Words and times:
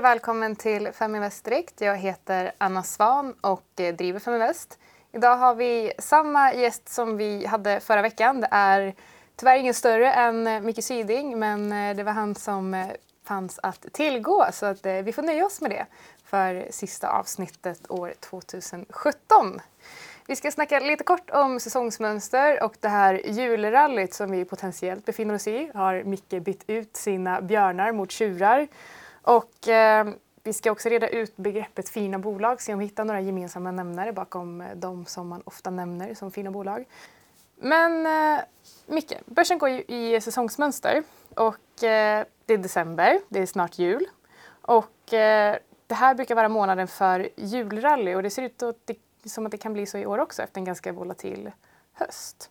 Och 0.00 0.04
välkommen 0.04 0.56
till 0.56 0.92
Feminvest 0.92 1.44
Direkt. 1.44 1.80
Jag 1.80 1.96
heter 1.96 2.52
Anna 2.58 2.82
Svan 2.82 3.34
och 3.40 3.80
eh, 3.80 3.94
driver 3.94 4.20
Feminvest. 4.20 4.78
Idag 5.12 5.36
har 5.36 5.54
vi 5.54 5.92
samma 5.98 6.54
gäst 6.54 6.88
som 6.88 7.16
vi 7.16 7.46
hade 7.46 7.80
förra 7.80 8.02
veckan. 8.02 8.40
Det 8.40 8.48
är 8.50 8.94
tyvärr 9.36 9.56
ingen 9.56 9.74
större 9.74 10.12
än 10.12 10.46
eh, 10.46 10.60
Micke 10.60 10.84
Syding 10.84 11.38
men 11.38 11.72
eh, 11.72 11.96
det 11.96 12.02
var 12.02 12.12
han 12.12 12.34
som 12.34 12.90
fanns 13.24 13.60
att 13.62 13.86
tillgå 13.92 14.46
så 14.52 14.66
att 14.66 14.86
vi 14.86 15.12
får 15.12 15.22
nöja 15.22 15.46
oss 15.46 15.60
med 15.60 15.70
det 15.70 15.86
för 16.24 16.66
sista 16.70 17.08
avsnittet 17.08 17.90
år 17.90 18.14
2017. 18.20 19.60
Vi 20.26 20.36
ska 20.36 20.50
snacka 20.50 20.80
lite 20.80 21.04
kort 21.04 21.30
om 21.30 21.60
säsongsmönster 21.60 22.62
och 22.62 22.74
det 22.80 22.88
här 22.88 23.26
julrallyt 23.26 24.14
som 24.14 24.30
vi 24.30 24.44
potentiellt 24.44 25.04
befinner 25.04 25.34
oss 25.34 25.46
i. 25.46 25.70
Har 25.74 26.02
Micke 26.02 26.42
bytt 26.42 26.64
ut 26.66 26.96
sina 26.96 27.40
björnar 27.40 27.92
mot 27.92 28.10
tjurar. 28.10 28.68
Och 29.22 29.68
eh, 29.68 30.08
vi 30.42 30.52
ska 30.52 30.70
också 30.70 30.88
reda 30.88 31.08
ut 31.08 31.36
begreppet 31.36 31.88
fina 31.88 32.18
bolag, 32.18 32.62
se 32.62 32.72
om 32.72 32.78
vi 32.78 32.84
hittar 32.84 33.04
några 33.04 33.20
gemensamma 33.20 33.70
nämnare 33.70 34.12
bakom 34.12 34.60
eh, 34.60 34.76
de 34.76 35.06
som 35.06 35.28
man 35.28 35.42
ofta 35.44 35.70
nämner 35.70 36.14
som 36.14 36.30
fina 36.30 36.50
bolag. 36.50 36.84
Men 37.56 38.06
eh, 38.06 38.40
Micke, 38.86 39.14
börsen 39.26 39.58
går 39.58 39.68
ju 39.68 39.82
i 39.82 40.20
säsongsmönster 40.20 41.02
och 41.34 41.84
eh, 41.84 42.24
det 42.46 42.54
är 42.54 42.58
december, 42.58 43.20
det 43.28 43.42
är 43.42 43.46
snart 43.46 43.78
jul. 43.78 44.06
Och 44.62 45.14
eh, 45.14 45.56
det 45.86 45.94
här 45.94 46.14
brukar 46.14 46.34
vara 46.34 46.48
månaden 46.48 46.88
för 46.88 47.28
julrally 47.36 48.14
och 48.14 48.22
det 48.22 48.30
ser 48.30 48.42
ut 48.42 48.62
att 48.62 48.76
det, 48.84 49.28
som 49.28 49.46
att 49.46 49.52
det 49.52 49.58
kan 49.58 49.72
bli 49.72 49.86
så 49.86 49.98
i 49.98 50.06
år 50.06 50.18
också 50.18 50.42
efter 50.42 50.60
en 50.60 50.64
ganska 50.64 50.92
volatil 50.92 51.50
höst. 51.92 52.50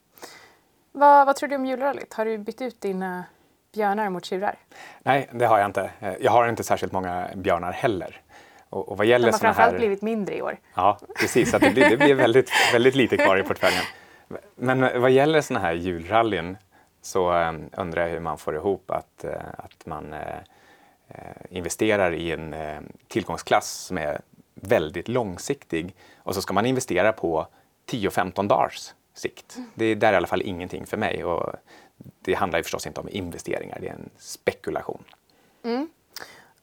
Vad, 0.92 1.26
vad 1.26 1.36
tror 1.36 1.50
du 1.50 1.56
om 1.56 1.66
julrallyt? 1.66 2.14
Har 2.14 2.26
du 2.26 2.38
bytt 2.38 2.62
ut 2.62 2.82
dina 2.82 3.24
björnar 3.72 4.10
mot 4.10 4.26
tjurar? 4.26 4.56
Nej, 5.00 5.30
det 5.32 5.46
har 5.46 5.60
jag 5.60 5.66
inte. 5.66 5.92
Jag 6.20 6.32
har 6.32 6.48
inte 6.48 6.64
särskilt 6.64 6.92
många 6.92 7.28
björnar 7.36 7.72
heller. 7.72 8.22
Och, 8.70 8.90
och 8.90 8.98
vad 8.98 9.08
gäller 9.08 9.28
De 9.28 9.32
har 9.32 9.40
framförallt 9.40 9.72
här... 9.72 9.80
blivit 9.80 10.02
mindre 10.02 10.36
i 10.36 10.42
år. 10.42 10.58
Ja, 10.76 11.00
precis. 11.20 11.54
Att 11.54 11.62
det, 11.62 11.72
blir, 11.72 11.90
det 11.90 11.98
blir 11.98 12.16
väldigt, 12.16 12.52
väldigt 12.74 12.96
lite 12.96 13.18
kvar 13.18 13.38
i 13.38 13.44
portföljen. 13.44 13.84
Men 14.56 15.02
vad 15.02 15.12
gäller 15.12 15.42
sådana 15.42 15.66
här 15.66 15.74
julrallyn 15.74 16.58
så 17.02 17.34
um, 17.34 17.70
undrar 17.78 18.02
jag 18.02 18.10
hur 18.10 18.20
man 18.20 18.38
får 18.38 18.56
ihop 18.56 18.92
att, 18.92 19.26
att 19.58 19.86
man 19.86 20.16
investerar 21.50 22.14
i 22.14 22.32
en 22.32 22.56
tillgångsklass 23.08 23.70
som 23.70 23.98
är 23.98 24.22
väldigt 24.62 25.08
långsiktig 25.08 25.96
och 26.18 26.36
så 26.36 26.42
ska 26.42 26.54
man 26.54 26.66
investera 26.66 27.12
på 27.12 27.48
10-15 27.92 28.48
dagars 28.48 28.94
sikt. 29.14 29.58
Det 29.76 29.86
är 29.86 29.96
där 29.96 30.14
i 30.14 30.16
alla 30.16 30.28
fall 30.28 30.42
ingenting 30.42 30.86
för 30.86 30.98
mig. 30.98 31.24
Och 31.24 31.54
det 32.22 32.34
handlar 32.34 32.60
ju 32.60 32.64
förstås 32.64 32.88
inte 32.88 33.02
om 33.02 33.10
investeringar, 33.10 33.78
det 33.82 33.88
är 33.88 33.94
en 33.94 34.10
spekulation. 34.18 35.04
Mm. 35.64 35.90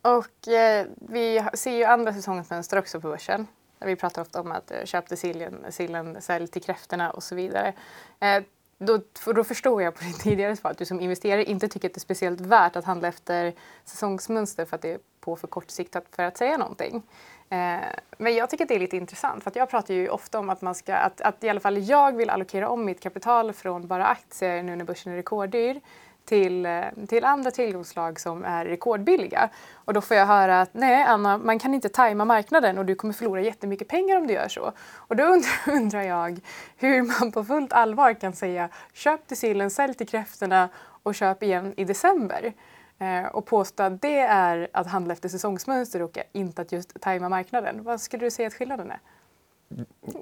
Och 0.03 0.49
eh, 0.49 0.87
vi 1.09 1.45
ser 1.55 1.77
ju 1.77 1.85
andra 1.85 2.13
säsongsmönster 2.13 2.79
också 2.79 3.01
på 3.01 3.09
börsen. 3.09 3.47
Vi 3.79 3.97
pratar 3.97 4.23
ofta 4.23 4.41
om 4.41 4.53
att 4.53 4.69
köpte 4.69 4.87
köp 4.87 5.09
till 5.09 5.19
sillen, 5.19 5.65
sillen, 5.71 6.23
sälj 6.23 6.49
till 6.49 6.63
kräftorna 6.63 7.11
och 7.11 7.23
så 7.23 7.35
vidare. 7.35 7.73
Eh, 8.21 8.43
då, 8.79 9.01
då 9.35 9.45
förstår 9.45 9.83
jag 9.83 9.95
på 9.95 10.05
ditt 10.05 10.21
tidigare 10.21 10.57
svar 10.57 10.71
att 10.71 10.79
du 10.79 10.85
som 10.85 11.01
investerare 11.01 11.45
inte 11.45 11.69
tycker 11.69 11.89
att 11.89 11.95
det 11.95 11.99
är 11.99 12.01
speciellt 12.01 12.41
värt 12.41 12.77
att 12.77 12.85
handla 12.85 13.09
efter 13.09 13.55
säsongsmönster 13.85 14.65
för 14.65 14.77
att 14.77 14.83
det 14.83 14.93
är 14.93 14.99
på 15.21 15.37
för 15.37 15.49
kort 15.49 15.71
sikt 15.71 15.97
för 16.11 16.23
att 16.23 16.37
säga 16.37 16.57
någonting. 16.57 17.03
Eh, 17.51 17.79
men 18.19 18.35
jag 18.35 18.51
tycker 18.51 18.65
att 18.65 18.69
det 18.69 18.75
är 18.75 18.79
lite 18.79 18.97
intressant 18.97 19.43
för 19.43 19.51
att 19.51 19.57
jag 19.57 19.71
pratar 19.71 19.95
ju 19.95 20.09
ofta 20.09 20.39
om 20.39 20.51
att 20.51 20.63
man 20.63 20.75
ska, 20.75 20.95
att, 20.95 21.21
att 21.21 21.45
i 21.45 21.49
alla 21.49 21.61
fall 21.61 21.79
jag 21.79 22.17
vill 22.17 22.31
allokera 22.31 22.69
om 22.69 22.85
mitt 22.85 23.01
kapital 23.01 23.53
från 23.53 23.87
bara 23.87 24.07
aktier 24.07 24.63
nu 24.63 24.77
när 24.77 24.85
börsen 24.85 25.13
är 25.13 25.17
rekorddyr 25.17 25.81
till, 26.25 26.67
eh, 26.67 26.83
till 27.09 27.25
andra 27.25 27.51
tillgångsslag 27.51 28.21
som 28.21 28.45
är 28.45 28.65
rekordbilliga. 28.65 29.49
Och 29.75 29.95
då 29.95 30.01
får 30.01 30.17
jag 30.17 30.27
höra 30.27 30.61
att 30.61 30.71
nej 30.73 31.03
Anna, 31.03 31.39
man 31.39 31.59
kan 31.59 31.75
inte 31.75 31.89
tajma 31.89 32.25
marknaden 32.25 32.79
och 32.79 32.87
du 32.87 32.95
kommer 32.95 33.15
förlora 33.15 33.41
jättemycket 33.41 33.89
pengar 33.89 34.17
om 34.17 34.27
du 34.27 34.35
gör 34.35 34.49
så. 34.49 34.73
Och 34.95 35.17
då 35.17 35.25
undrar 35.67 36.03
jag 36.03 36.41
hur 36.77 37.03
man 37.03 37.33
på 37.33 37.45
fullt 37.45 37.73
allvar 37.73 38.15
kan 38.15 38.33
säga 38.33 38.69
köp 38.93 39.27
till 39.27 39.37
sillen, 39.37 39.71
sälj 39.71 39.95
till 39.95 40.09
kräftorna 40.09 40.69
och 41.03 41.15
köp 41.15 41.43
igen 41.43 41.75
i 41.77 41.85
december. 41.85 42.53
Eh, 42.99 43.27
och 43.27 43.47
påstå 43.47 43.83
att 43.83 44.03
det 44.03 44.19
är 44.19 44.69
att 44.73 44.87
handla 44.87 45.13
efter 45.13 45.29
säsongsmönster 45.29 46.03
och 46.03 46.19
inte 46.33 46.63
att 46.63 46.73
just 46.73 47.01
tajma 47.01 47.29
marknaden. 47.29 47.85
Vad 47.85 48.01
skulle 48.01 48.27
du 48.27 48.31
säga 48.31 48.49
att 48.49 48.55
skillnaden 48.55 48.91
är? 48.91 49.01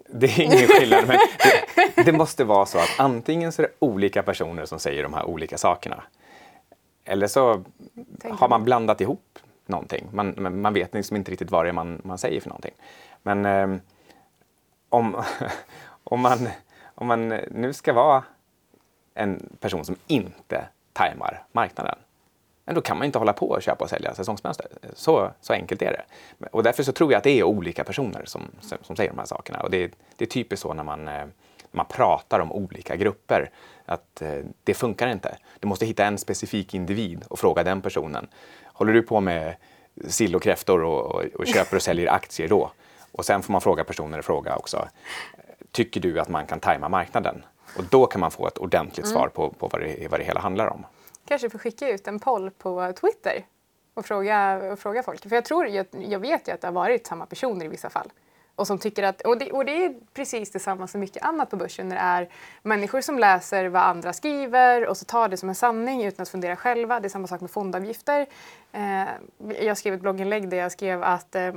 Det 0.07 0.27
är 0.27 0.41
ingen 0.41 0.69
skillnad, 0.69 1.07
men 1.07 1.19
det, 1.95 2.03
det, 2.03 2.13
måste 2.13 2.45
vara 2.45 2.67
så 2.67 2.79
att 2.79 2.91
antingen 2.99 3.53
så 3.53 3.63
är 3.63 3.67
det 3.67 3.73
olika 3.79 4.23
personer 4.23 4.65
som 4.65 4.79
säger 4.79 5.03
de 5.03 5.15
här 5.15 5.25
olika 5.25 5.59
sakerna. 5.59 6.03
Eller 7.05 7.27
så 7.27 7.65
har 8.31 8.49
man 8.49 8.65
blandat 8.65 9.01
ihop 9.01 9.39
någonting. 9.67 10.09
Man, 10.13 10.61
man 10.61 10.75
vet 10.75 10.95
liksom 10.95 11.17
inte 11.17 11.31
riktigt 11.31 11.51
vad 11.51 11.65
det 11.65 11.69
är 11.69 11.73
man, 11.73 12.01
man 12.05 12.19
säger 12.19 12.41
för 12.41 12.49
någonting. 12.49 12.75
Men 13.23 13.47
eh, 13.47 13.81
om, 14.89 15.23
om, 16.05 16.21
man, 16.21 16.49
om 16.95 17.07
man 17.07 17.29
nu 17.51 17.73
ska 17.73 17.93
vara 17.93 18.25
en 19.15 19.57
person 19.61 19.85
som 19.85 19.97
inte 20.07 20.65
tajmar 20.93 21.45
marknaden 21.53 21.99
men 22.65 22.75
då 22.75 22.81
kan 22.81 22.99
man 22.99 23.07
inte 23.07 23.19
hålla 23.19 23.33
på 23.33 23.51
och 23.51 23.63
köpa 23.63 23.85
och 23.85 23.91
sälja 23.91 24.15
säsongsmönster. 24.15 24.67
Så, 24.95 25.31
så 25.41 25.53
enkelt 25.53 25.83
är 25.83 25.91
det. 25.91 26.03
Och 26.51 26.63
därför 26.63 26.83
så 26.83 26.93
tror 26.93 27.13
jag 27.13 27.19
att 27.19 27.25
det 27.25 27.39
är 27.39 27.43
olika 27.43 27.85
personer 27.85 28.25
som, 28.25 28.43
som, 28.61 28.79
som 28.83 28.97
säger 28.97 29.11
de 29.11 29.19
här 29.19 29.27
sakerna. 29.27 29.61
Och 29.61 29.71
det, 29.71 29.93
det 30.17 30.25
är 30.25 30.29
typiskt 30.29 30.63
så 30.63 30.75
när 30.75 30.85
man, 30.85 31.09
eh, 31.09 31.25
man 31.71 31.87
pratar 31.87 32.41
om 32.41 32.53
olika 32.53 32.97
grupper, 32.97 33.51
att 33.87 34.23
eh, 34.23 34.39
det 34.65 34.75
funkar 34.75 35.09
inte. 35.09 35.37
Du 35.61 35.69
måste 35.69 35.87
hitta 35.87 36.05
en 36.05 36.19
specifik 36.19 36.75
individ 36.75 37.25
och 37.29 37.39
fråga 37.39 37.65
den 37.65 37.83
personen. 37.83 38.27
Håller 38.65 38.93
du 38.93 39.03
på 39.03 39.21
med 39.21 39.57
sill 40.09 40.37
och 40.37 40.43
kräftor 40.43 40.83
och, 40.83 41.15
och, 41.15 41.25
och 41.25 41.47
köper 41.47 41.77
och 41.77 41.83
säljer 41.83 42.13
aktier 42.13 42.49
då? 42.49 42.71
Och 43.13 43.25
sen 43.25 43.43
får 43.43 43.53
man 43.53 43.61
fråga 43.61 43.85
personer 43.85 44.19
i 44.19 44.23
fråga 44.23 44.57
också. 44.57 44.89
Tycker 45.73 46.01
du 46.01 46.21
att 46.21 46.29
man 46.29 46.47
kan 46.47 46.61
tajma 46.61 46.89
marknaden? 46.89 47.45
Och 47.77 47.85
då 47.91 48.07
kan 48.07 48.21
man 48.21 48.31
få 48.31 48.47
ett 48.47 48.59
ordentligt 48.59 49.07
mm. 49.07 49.17
svar 49.17 49.29
på, 49.29 49.51
på 49.51 49.69
vad, 49.69 49.81
det, 49.81 50.11
vad 50.11 50.21
det 50.21 50.25
hela 50.25 50.41
handlar 50.41 50.67
om 50.67 50.87
kanske 51.25 51.51
får 51.51 51.59
skicka 51.59 51.89
ut 51.89 52.09
en 52.09 52.19
poll 52.19 52.51
på 52.51 52.93
Twitter 52.93 53.45
och 53.95 54.07
fråga, 54.07 54.57
och 54.73 54.79
fråga 54.79 55.03
folk. 55.03 55.29
För 55.29 55.35
jag 55.37 55.45
tror, 55.45 55.67
jag, 55.67 55.87
jag 55.91 56.19
vet 56.19 56.49
ju 56.49 56.53
att 56.53 56.61
det 56.61 56.67
har 56.67 56.73
varit 56.73 57.07
samma 57.07 57.27
personer 57.27 57.65
i 57.65 57.69
vissa 57.69 57.91
fall. 57.91 58.13
Och, 58.57 58.67
som 58.67 58.79
tycker 58.79 59.03
att, 59.03 59.21
och, 59.21 59.39
det, 59.39 59.53
och 59.53 59.65
det 59.65 59.85
är 59.85 59.95
precis 60.15 60.51
detsamma 60.53 60.87
som 60.87 61.01
mycket 61.01 61.23
annat 61.23 61.51
på 61.51 61.57
börsen 61.57 61.89
när 61.89 61.97
det 61.97 62.03
är 62.03 62.29
människor 62.63 63.01
som 63.01 63.19
läser 63.19 63.69
vad 63.69 63.83
andra 63.83 64.13
skriver 64.13 64.87
och 64.87 64.97
så 64.97 65.05
tar 65.05 65.29
det 65.29 65.37
som 65.37 65.49
en 65.49 65.55
sanning 65.55 66.05
utan 66.05 66.23
att 66.23 66.29
fundera 66.29 66.57
själva. 66.57 67.01
Det 67.01 67.07
är 67.07 67.11
samma 67.11 67.27
sak 67.27 67.41
med 67.41 67.51
fondavgifter. 67.51 68.27
Eh, 68.73 69.05
jag 69.61 69.79
skrev 69.79 69.95
ett 69.95 70.01
blogginlägg 70.01 70.49
där 70.49 70.57
jag 70.57 70.73
skrev 70.73 71.03
att 71.03 71.35
eh, 71.35 71.53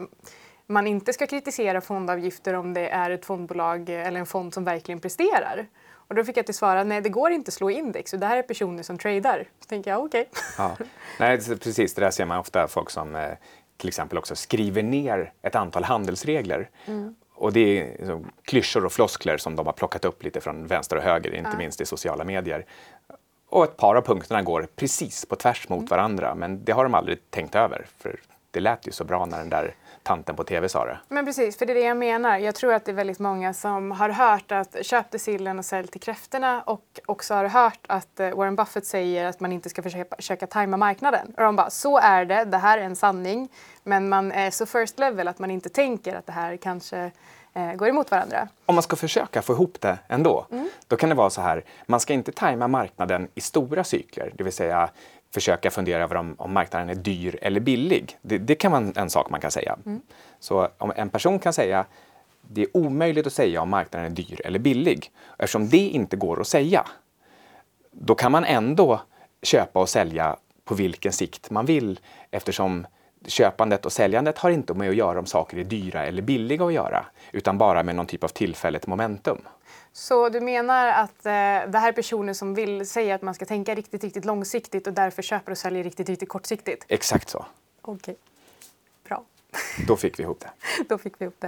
man 0.65 0.87
inte 0.87 1.13
ska 1.13 1.27
kritisera 1.27 1.81
fondavgifter 1.81 2.53
om 2.53 2.73
det 2.73 2.89
är 2.89 3.09
ett 3.09 3.25
fondbolag 3.25 3.89
eller 3.89 4.19
en 4.19 4.25
fond 4.25 4.53
som 4.53 4.63
verkligen 4.63 4.99
presterar. 4.99 5.67
Och 6.07 6.15
då 6.15 6.23
fick 6.23 6.37
jag 6.37 6.45
till 6.45 6.55
svara 6.55 6.83
nej 6.83 7.01
det 7.01 7.09
går 7.09 7.31
inte 7.31 7.49
att 7.49 7.53
slå 7.53 7.69
index 7.69 8.13
och 8.13 8.19
det 8.19 8.25
här 8.25 8.37
är 8.37 8.41
personer 8.41 8.83
som 8.83 8.97
tradar. 8.97 9.47
Så 9.59 9.65
tänkte 9.65 9.89
jag 9.89 10.05
okej. 10.05 10.29
Okay. 10.31 10.43
Ja. 10.57 10.77
Nej, 11.19 11.37
precis, 11.37 11.93
det 11.93 12.01
där 12.01 12.11
ser 12.11 12.25
man 12.25 12.39
ofta 12.39 12.67
folk 12.67 12.89
som 12.89 13.15
eh, 13.15 13.29
till 13.77 13.87
exempel 13.87 14.17
också 14.17 14.35
skriver 14.35 14.83
ner 14.83 15.33
ett 15.41 15.55
antal 15.55 15.83
handelsregler. 15.83 16.69
Mm. 16.85 17.15
Och 17.33 17.53
det 17.53 17.81
är 17.81 17.97
liksom, 17.97 18.31
klyschor 18.43 18.85
och 18.85 18.91
floskler 18.91 19.37
som 19.37 19.55
de 19.55 19.65
har 19.65 19.73
plockat 19.73 20.05
upp 20.05 20.23
lite 20.23 20.41
från 20.41 20.67
vänster 20.67 20.95
och 20.95 21.03
höger, 21.03 21.35
inte 21.35 21.49
ja. 21.53 21.57
minst 21.57 21.81
i 21.81 21.85
sociala 21.85 22.23
medier. 22.23 22.65
Och 23.49 23.63
ett 23.63 23.77
par 23.77 23.95
av 23.95 24.01
punkterna 24.01 24.41
går 24.41 24.67
precis 24.75 25.25
på 25.25 25.35
tvärs 25.35 25.69
mot 25.69 25.79
mm. 25.79 25.89
varandra, 25.89 26.35
men 26.35 26.63
det 26.63 26.71
har 26.71 26.83
de 26.83 26.93
aldrig 26.93 27.31
tänkt 27.31 27.55
över. 27.55 27.85
För 27.97 28.19
det 28.51 28.59
lät 28.59 28.87
ju 28.87 28.91
så 28.91 29.03
bra 29.03 29.25
när 29.25 29.37
den 29.37 29.49
där 29.49 29.75
tanten 30.03 30.35
på 30.35 30.43
tv 30.43 30.69
sa 30.69 30.85
det. 30.85 30.99
Men 31.07 31.25
precis, 31.25 31.57
för 31.57 31.65
det 31.65 31.73
är 31.73 31.75
det 31.75 31.81
jag 31.81 31.97
menar. 31.97 32.37
Jag 32.37 32.55
tror 32.55 32.73
att 32.73 32.85
det 32.85 32.91
är 32.91 32.95
väldigt 32.95 33.19
många 33.19 33.53
som 33.53 33.91
har 33.91 34.09
hört 34.09 34.51
att 34.51 34.85
köp 34.85 35.11
till 35.11 35.19
sillen 35.19 35.59
och 35.59 35.65
sälj 35.65 35.87
till 35.87 36.01
kräftorna 36.01 36.61
och 36.61 36.99
också 37.05 37.33
har 37.33 37.45
hört 37.45 37.79
att 37.87 38.19
eh, 38.19 38.31
Warren 38.31 38.55
Buffett 38.55 38.85
säger 38.85 39.25
att 39.25 39.39
man 39.39 39.51
inte 39.51 39.69
ska 39.69 39.83
försöka, 39.83 40.15
försöka 40.15 40.47
tajma 40.47 40.77
marknaden. 40.77 41.33
Och 41.37 41.43
de 41.43 41.55
bara, 41.55 41.69
så 41.69 41.97
är 41.97 42.25
det, 42.25 42.45
det 42.45 42.57
här 42.57 42.77
är 42.77 42.81
en 42.81 42.95
sanning. 42.95 43.49
Men 43.83 44.09
man 44.09 44.31
är 44.31 44.51
så 44.51 44.65
first 44.65 44.99
level 44.99 45.27
att 45.27 45.39
man 45.39 45.51
inte 45.51 45.69
tänker 45.69 46.15
att 46.15 46.25
det 46.25 46.31
här 46.31 46.57
kanske 46.57 47.11
eh, 47.53 47.73
går 47.73 47.87
emot 47.87 48.11
varandra. 48.11 48.47
Om 48.65 48.75
man 48.75 48.83
ska 48.83 48.95
försöka 48.95 49.41
få 49.41 49.53
ihop 49.53 49.81
det 49.81 49.97
ändå, 50.07 50.45
mm. 50.51 50.69
då 50.87 50.95
kan 50.95 51.09
det 51.09 51.15
vara 51.15 51.29
så 51.29 51.41
här, 51.41 51.63
man 51.85 51.99
ska 51.99 52.13
inte 52.13 52.31
tajma 52.31 52.67
marknaden 52.67 53.27
i 53.35 53.41
stora 53.41 53.83
cykler, 53.83 54.31
det 54.35 54.43
vill 54.43 54.53
säga 54.53 54.89
försöka 55.37 55.71
fundera 55.71 56.03
över 56.03 56.15
om, 56.15 56.35
om 56.37 56.53
marknaden 56.53 56.89
är 56.89 56.95
dyr 56.95 57.39
eller 57.41 57.59
billig. 57.59 58.17
Det, 58.21 58.37
det 58.37 58.55
kan 58.55 58.71
vara 58.71 58.91
en 58.95 59.09
sak 59.09 59.29
man 59.29 59.41
kan 59.41 59.51
säga. 59.51 59.77
Mm. 59.85 60.01
Så 60.39 60.67
om 60.77 60.93
en 60.95 61.09
person 61.09 61.39
kan 61.39 61.53
säga 61.53 61.85
det 62.41 62.61
är 62.61 62.77
omöjligt 62.77 63.27
att 63.27 63.33
säga 63.33 63.61
om 63.61 63.69
marknaden 63.69 64.11
är 64.11 64.15
dyr 64.15 64.41
eller 64.45 64.59
billig. 64.59 65.11
Eftersom 65.37 65.69
det 65.69 65.77
inte 65.77 66.15
går 66.17 66.41
att 66.41 66.47
säga, 66.47 66.85
då 67.91 68.15
kan 68.15 68.31
man 68.31 68.45
ändå 68.45 69.01
köpa 69.41 69.79
och 69.79 69.89
sälja 69.89 70.37
på 70.65 70.75
vilken 70.75 71.11
sikt 71.11 71.49
man 71.49 71.65
vill 71.65 71.99
eftersom 72.31 72.87
köpandet 73.25 73.85
och 73.85 73.91
säljandet 73.91 74.37
har 74.37 74.49
inte 74.49 74.73
med 74.73 74.89
att 74.89 74.95
göra 74.95 75.19
om 75.19 75.25
saker 75.25 75.57
är 75.57 75.63
dyra 75.63 76.05
eller 76.05 76.21
billiga 76.21 76.65
att 76.65 76.73
göra, 76.73 77.05
utan 77.31 77.57
bara 77.57 77.83
med 77.83 77.95
någon 77.95 78.05
typ 78.05 78.23
av 78.23 78.27
tillfälligt 78.27 78.87
momentum. 78.87 79.37
Så 79.91 80.29
du 80.29 80.41
menar 80.41 80.87
att 80.87 81.25
eh, 81.25 81.31
det 81.71 81.77
här 81.77 81.87
är 81.87 81.91
personer 81.91 82.33
som 82.33 82.53
vill 82.53 82.89
säga 82.89 83.15
att 83.15 83.21
man 83.21 83.33
ska 83.33 83.45
tänka 83.45 83.75
riktigt, 83.75 84.03
riktigt 84.03 84.25
långsiktigt 84.25 84.87
och 84.87 84.93
därför 84.93 85.21
köper 85.21 85.51
och 85.51 85.57
säljer 85.57 85.83
riktigt, 85.83 86.09
riktigt 86.09 86.29
kortsiktigt? 86.29 86.85
Exakt 86.87 87.29
så. 87.29 87.45
Okej. 87.81 88.17
Då 89.87 89.95
fick 89.95 90.19
vi 90.19 90.23
ihop 90.23 90.39
det. 90.39 90.49
Då 90.89 90.97
fick 90.97 91.21
vi 91.21 91.25
ihop 91.25 91.35
det. 91.39 91.47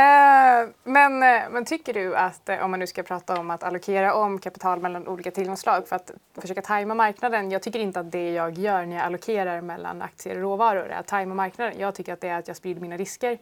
Eh, 0.00 0.68
men, 0.84 1.22
eh, 1.22 1.50
men 1.50 1.64
tycker 1.64 1.94
du 1.94 2.16
att, 2.16 2.48
eh, 2.48 2.64
om 2.64 2.70
man 2.70 2.80
nu 2.80 2.86
ska 2.86 3.02
prata 3.02 3.40
om 3.40 3.50
att 3.50 3.62
allokera 3.62 4.14
om 4.14 4.38
kapital 4.38 4.80
mellan 4.80 5.08
olika 5.08 5.30
tillgångsslag 5.30 5.88
för 5.88 5.96
att 5.96 6.10
försöka 6.34 6.62
tajma 6.62 6.94
marknaden. 6.94 7.50
Jag 7.50 7.62
tycker 7.62 7.78
inte 7.78 8.00
att 8.00 8.12
det 8.12 8.30
jag 8.30 8.58
gör 8.58 8.86
när 8.86 8.96
jag 8.96 9.04
allokerar 9.04 9.60
mellan 9.60 10.02
aktier 10.02 10.34
och 10.36 10.42
råvaror 10.42 10.86
är 10.86 11.00
att 11.00 11.06
tajma 11.06 11.34
marknaden. 11.34 11.74
Jag 11.78 11.94
tycker 11.94 12.12
att 12.12 12.20
det 12.20 12.28
är 12.28 12.38
att 12.38 12.48
jag 12.48 12.56
sprider 12.56 12.80
mina 12.80 12.96
risker. 12.96 13.38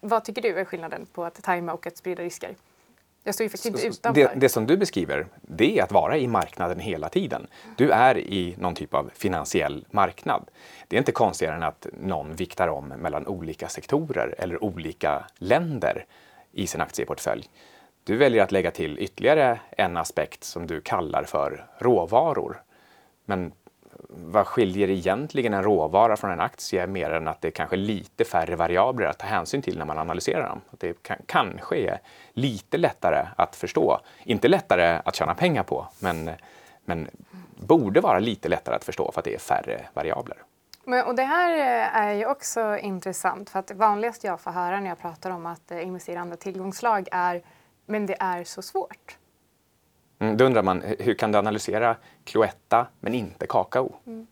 Vad 0.00 0.24
tycker 0.24 0.42
du 0.42 0.58
är 0.58 0.64
skillnaden 0.64 1.06
på 1.12 1.24
att 1.24 1.42
tajma 1.42 1.72
och 1.72 1.86
att 1.86 1.96
sprida 1.96 2.22
risker? 2.22 2.54
Jag 3.24 3.34
står 3.34 3.44
ju 3.44 3.48
faktiskt 3.48 3.66
inte 3.66 3.86
utanför. 3.86 4.20
Det, 4.20 4.40
det, 4.40 4.48
som 4.48 4.66
du 4.66 4.76
beskriver, 4.76 5.26
det 5.42 5.78
är 5.78 5.82
att 5.82 5.92
vara 5.92 6.18
i 6.18 6.26
marknaden 6.26 6.80
hela 6.80 7.08
tiden. 7.08 7.46
Du 7.76 7.90
är 7.90 8.18
i 8.18 8.54
någon 8.58 8.74
typ 8.74 8.94
av 8.94 9.10
finansiell 9.14 9.86
marknad. 9.90 10.50
Det 10.88 10.96
är 10.96 10.98
inte 10.98 11.12
konstigare 11.12 11.56
än 11.56 11.62
att 11.62 11.86
någon 12.00 12.34
viktar 12.34 12.68
om 12.68 12.88
mellan 12.88 13.26
olika 13.26 13.68
sektorer 13.68 14.34
eller 14.38 14.64
olika 14.64 15.26
länder 15.38 16.04
i 16.52 16.66
sin 16.66 16.80
aktieportfölj. 16.80 17.48
Du 18.04 18.16
väljer 18.16 18.42
att 18.42 18.52
lägga 18.52 18.70
till 18.70 18.98
ytterligare 18.98 19.60
en 19.70 19.96
aspekt 19.96 20.44
som 20.44 20.66
du 20.66 20.80
kallar 20.80 21.24
för 21.24 21.66
råvaror. 21.78 22.62
Men 23.24 23.52
vad 24.08 24.46
skiljer 24.46 24.90
egentligen 24.90 25.54
en 25.54 25.62
råvara 25.62 26.16
från 26.16 26.30
en 26.30 26.40
aktie 26.40 26.86
mer 26.86 27.10
än 27.10 27.28
att 27.28 27.40
det 27.40 27.48
är 27.48 27.52
kanske 27.52 27.76
lite 27.76 28.24
färre 28.24 28.56
variabler 28.56 29.06
att 29.06 29.18
ta 29.18 29.26
hänsyn 29.26 29.62
till 29.62 29.78
när 29.78 29.84
man 29.84 29.98
analyserar 29.98 30.48
dem. 30.48 30.60
Att 30.70 30.80
det 30.80 31.02
kan, 31.02 31.16
kanske 31.26 31.76
är 31.76 32.00
lite 32.32 32.78
lättare 32.78 33.26
att 33.36 33.56
förstå. 33.56 34.00
Inte 34.24 34.48
lättare 34.48 35.00
att 35.04 35.16
tjäna 35.16 35.34
pengar 35.34 35.62
på, 35.62 35.86
men, 35.98 36.30
men 36.84 37.08
borde 37.56 38.00
vara 38.00 38.18
lite 38.18 38.48
lättare 38.48 38.76
att 38.76 38.84
förstå 38.84 39.12
för 39.12 39.20
att 39.20 39.24
det 39.24 39.34
är 39.34 39.38
färre 39.38 39.86
variabler. 39.94 40.36
Men, 40.84 41.06
och 41.06 41.14
det 41.14 41.22
här 41.22 41.52
eh, 41.58 41.96
är 41.96 42.12
ju 42.12 42.26
också 42.26 42.78
intressant 42.78 43.50
för 43.50 43.58
att 43.58 43.66
det 43.66 43.74
vanligaste 43.74 44.26
jag 44.26 44.40
får 44.40 44.50
höra 44.50 44.80
när 44.80 44.88
jag 44.88 44.98
pratar 44.98 45.30
om 45.30 45.46
att 45.46 45.70
eh, 45.70 45.86
investera 45.86 46.16
i 46.16 46.18
andra 46.18 46.36
tillgångslag 46.36 47.08
är 47.12 47.42
men 47.90 48.06
det 48.06 48.16
är 48.20 48.44
så 48.44 48.62
svårt. 48.62 49.18
Mm, 50.20 50.36
då 50.36 50.44
undrar 50.44 50.62
man, 50.62 50.82
hur 50.98 51.14
kan 51.14 51.32
du 51.32 51.38
analysera 51.38 51.96
Cloetta 52.24 52.86
men 53.00 53.14
inte 53.14 53.46
kakao? 53.46 53.92
Mm. 54.06 54.26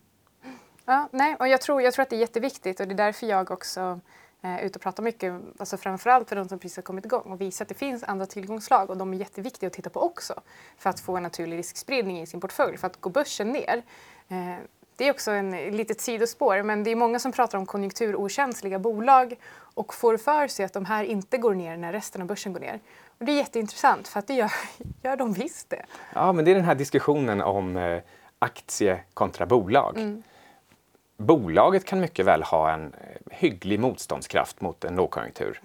Ja, 0.85 1.09
nej, 1.11 1.35
och 1.39 1.47
jag 1.47 1.61
tror, 1.61 1.81
jag 1.81 1.93
tror 1.93 2.03
att 2.03 2.09
det 2.09 2.15
är 2.15 2.19
jätteviktigt 2.19 2.79
och 2.79 2.87
det 2.87 2.93
är 2.93 2.97
därför 2.97 3.27
jag 3.27 3.51
också 3.51 3.99
är 4.41 4.59
eh, 4.59 4.65
ute 4.65 4.77
och 4.77 4.81
pratar 4.81 5.03
mycket, 5.03 5.41
alltså 5.59 5.77
framförallt 5.77 6.29
för 6.29 6.35
de 6.35 6.49
som 6.49 6.59
precis 6.59 6.77
har 6.77 6.83
kommit 6.83 7.05
igång 7.05 7.31
och 7.31 7.41
visar 7.41 7.65
att 7.65 7.69
det 7.69 7.75
finns 7.75 8.03
andra 8.03 8.25
tillgångslag 8.25 8.89
och 8.89 8.97
de 8.97 9.13
är 9.13 9.17
jätteviktiga 9.17 9.67
att 9.67 9.73
titta 9.73 9.89
på 9.89 10.01
också 10.01 10.41
för 10.77 10.89
att 10.89 10.99
få 10.99 11.17
en 11.17 11.23
naturlig 11.23 11.57
riskspridning 11.57 12.21
i 12.21 12.25
sin 12.25 12.41
portfölj. 12.41 12.77
För 12.77 12.87
att 12.87 13.01
gå 13.01 13.09
börsen 13.09 13.51
ner, 13.51 13.83
eh, 14.27 14.55
det 14.99 15.07
är 15.07 15.11
också 15.11 15.31
en 15.31 15.51
litet 15.51 16.01
sidospår, 16.01 16.63
men 16.63 16.83
det 16.83 16.91
är 16.91 16.95
många 16.95 17.19
som 17.19 17.31
pratar 17.31 17.57
om 17.57 17.65
konjunkturokänsliga 17.65 18.79
bolag 18.79 19.35
och 19.73 19.93
får 19.93 20.17
för 20.17 20.47
sig 20.47 20.65
att 20.65 20.73
de 20.73 20.85
här 20.85 21.03
inte 21.03 21.37
går 21.37 21.53
ner 21.53 21.77
när 21.77 21.91
resten 21.91 22.21
av 22.21 22.27
börsen 22.27 22.53
går 22.53 22.59
ner. 22.59 22.79
Och 23.17 23.25
det 23.25 23.31
är 23.31 23.35
jätteintressant 23.35 24.07
för 24.07 24.19
att 24.19 24.27
det 24.27 24.33
gör, 24.33 24.51
gör 25.03 25.15
de 25.15 25.33
visst 25.33 25.69
det. 25.69 25.85
Ja, 26.13 26.31
men 26.31 26.45
det 26.45 26.51
är 26.51 26.55
den 26.55 26.63
här 26.63 26.75
diskussionen 26.75 27.41
om 27.41 27.77
eh, 27.77 28.01
aktie 28.39 28.99
kontra 29.13 29.45
bolag. 29.45 29.97
Mm. 29.97 30.23
Bolaget 31.17 31.85
kan 31.85 31.99
mycket 31.99 32.25
väl 32.25 32.43
ha 32.43 32.71
en 32.71 32.85
eh, 32.85 32.89
hygglig 33.31 33.79
motståndskraft 33.79 34.61
mot 34.61 34.83
en 34.83 34.95
lågkonjunktur. 34.95 35.61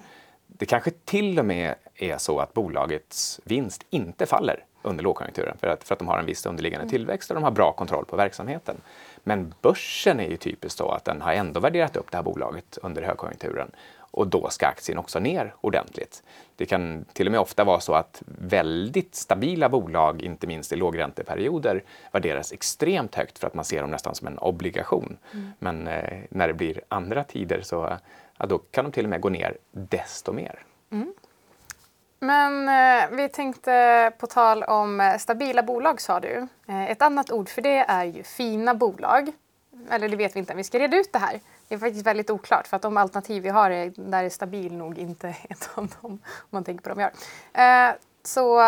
Det 0.46 0.66
kanske 0.66 0.90
till 0.90 1.38
och 1.38 1.44
med 1.44 1.74
är 1.94 2.18
så 2.18 2.38
att 2.38 2.54
bolagets 2.54 3.40
vinst 3.44 3.86
inte 3.90 4.26
faller 4.26 4.64
under 4.84 5.04
lågkonjunkturen 5.04 5.56
för 5.60 5.66
att, 5.66 5.84
för 5.84 5.94
att 5.94 5.98
de 5.98 6.08
har 6.08 6.18
en 6.18 6.26
viss 6.26 6.46
underliggande 6.46 6.82
mm. 6.82 6.90
tillväxt 6.90 7.30
och 7.30 7.34
de 7.34 7.44
har 7.44 7.50
bra 7.50 7.72
kontroll 7.72 8.04
på 8.04 8.16
verksamheten. 8.16 8.76
Men 9.24 9.54
börsen 9.62 10.20
är 10.20 10.28
ju 10.28 10.36
typiskt 10.36 10.78
så 10.78 10.88
att 10.88 11.04
den 11.04 11.22
har 11.22 11.32
ändå 11.32 11.60
värderat 11.60 11.96
upp 11.96 12.10
det 12.10 12.16
här 12.16 12.24
bolaget 12.24 12.78
under 12.82 13.02
högkonjunkturen 13.02 13.70
och 14.16 14.26
då 14.26 14.48
ska 14.50 14.66
aktien 14.66 14.98
också 14.98 15.18
ner 15.18 15.54
ordentligt. 15.60 16.22
Det 16.56 16.66
kan 16.66 17.04
till 17.12 17.26
och 17.26 17.32
med 17.32 17.40
ofta 17.40 17.64
vara 17.64 17.80
så 17.80 17.94
att 17.94 18.22
väldigt 18.26 19.14
stabila 19.14 19.68
bolag, 19.68 20.22
inte 20.22 20.46
minst 20.46 20.72
i 20.72 20.76
lågränteperioder, 20.76 21.82
värderas 22.12 22.52
extremt 22.52 23.14
högt 23.14 23.38
för 23.38 23.46
att 23.46 23.54
man 23.54 23.64
ser 23.64 23.80
dem 23.80 23.90
nästan 23.90 24.14
som 24.14 24.26
en 24.26 24.38
obligation. 24.38 25.16
Mm. 25.32 25.52
Men 25.58 25.88
eh, 25.88 26.18
när 26.28 26.48
det 26.48 26.54
blir 26.54 26.80
andra 26.88 27.24
tider 27.24 27.60
så 27.62 27.98
ja, 28.38 28.46
då 28.46 28.58
kan 28.58 28.84
de 28.84 28.92
till 28.92 29.04
och 29.04 29.10
med 29.10 29.20
gå 29.20 29.28
ner 29.28 29.56
desto 29.70 30.32
mer. 30.32 30.58
Mm. 30.90 31.14
Men 32.18 32.68
eh, 32.68 33.16
vi 33.16 33.28
tänkte 33.28 34.12
på 34.18 34.26
tal 34.26 34.62
om 34.62 35.00
eh, 35.00 35.16
stabila 35.16 35.62
bolag 35.62 36.00
sa 36.00 36.20
du. 36.20 36.48
Eh, 36.68 36.90
ett 36.90 37.02
annat 37.02 37.30
ord 37.30 37.48
för 37.48 37.62
det 37.62 37.78
är 37.78 38.04
ju 38.04 38.22
fina 38.22 38.74
bolag. 38.74 39.32
Eller 39.90 40.08
det 40.08 40.16
vet 40.16 40.36
vi 40.36 40.40
inte, 40.40 40.54
vi 40.54 40.64
ska 40.64 40.78
reda 40.78 40.96
ut 40.96 41.12
det 41.12 41.18
här. 41.18 41.40
Det 41.68 41.74
är 41.74 41.78
faktiskt 41.78 42.06
väldigt 42.06 42.30
oklart 42.30 42.66
för 42.66 42.76
att 42.76 42.82
de 42.82 42.96
alternativ 42.96 43.42
vi 43.42 43.48
har 43.48 43.70
är, 43.70 43.92
där 43.96 44.24
är 44.24 44.28
stabil 44.28 44.76
nog 44.76 44.98
inte 44.98 45.28
ett 45.48 45.70
av 45.74 45.86
dem 45.86 45.88
om 46.00 46.18
man 46.50 46.64
tänker 46.64 46.82
på 46.82 46.88
dem 46.88 46.98
har. 46.98 47.88
Eh, 47.88 47.94
så 48.22 48.60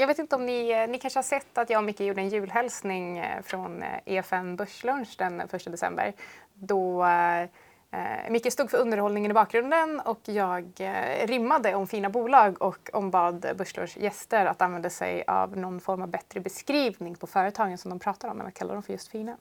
jag 0.00 0.06
vet 0.06 0.18
inte 0.18 0.36
om 0.36 0.46
ni, 0.46 0.70
eh, 0.70 0.88
ni 0.88 0.98
kanske 0.98 1.18
har 1.18 1.22
sett 1.22 1.58
att 1.58 1.70
jag 1.70 1.78
och 1.78 1.84
Micke 1.84 2.00
gjorde 2.00 2.20
en 2.20 2.28
julhälsning 2.28 3.18
eh, 3.18 3.42
från 3.42 3.82
e 3.82 4.00
EFN 4.04 4.56
Börslunch 4.56 5.14
den 5.18 5.40
1 5.40 5.50
december. 5.50 6.12
Då 6.54 7.06
Eh, 7.90 8.30
Micke 8.30 8.52
stod 8.52 8.70
för 8.70 8.78
underhållningen 8.78 9.30
i 9.30 9.34
bakgrunden 9.34 10.00
och 10.00 10.20
jag 10.24 10.64
eh, 10.78 11.26
rimmade 11.26 11.74
om 11.74 11.86
fina 11.86 12.10
bolag 12.10 12.62
och 12.62 12.90
ombad 12.92 13.46
Börslunchs 13.56 13.96
gäster 13.96 14.46
att 14.46 14.62
använda 14.62 14.90
sig 14.90 15.24
av 15.26 15.56
någon 15.56 15.80
form 15.80 16.02
av 16.02 16.08
bättre 16.08 16.40
beskrivning 16.40 17.14
på 17.14 17.26
företagen 17.26 17.78
som 17.78 17.88
de 17.88 17.98
pratar 17.98 18.28
om 18.28 18.40
än 18.40 18.46
att 18.46 18.54
kalla 18.54 18.72
dem 18.72 18.82
för 18.82 18.92
just 18.92 19.08
fina. 19.08 19.36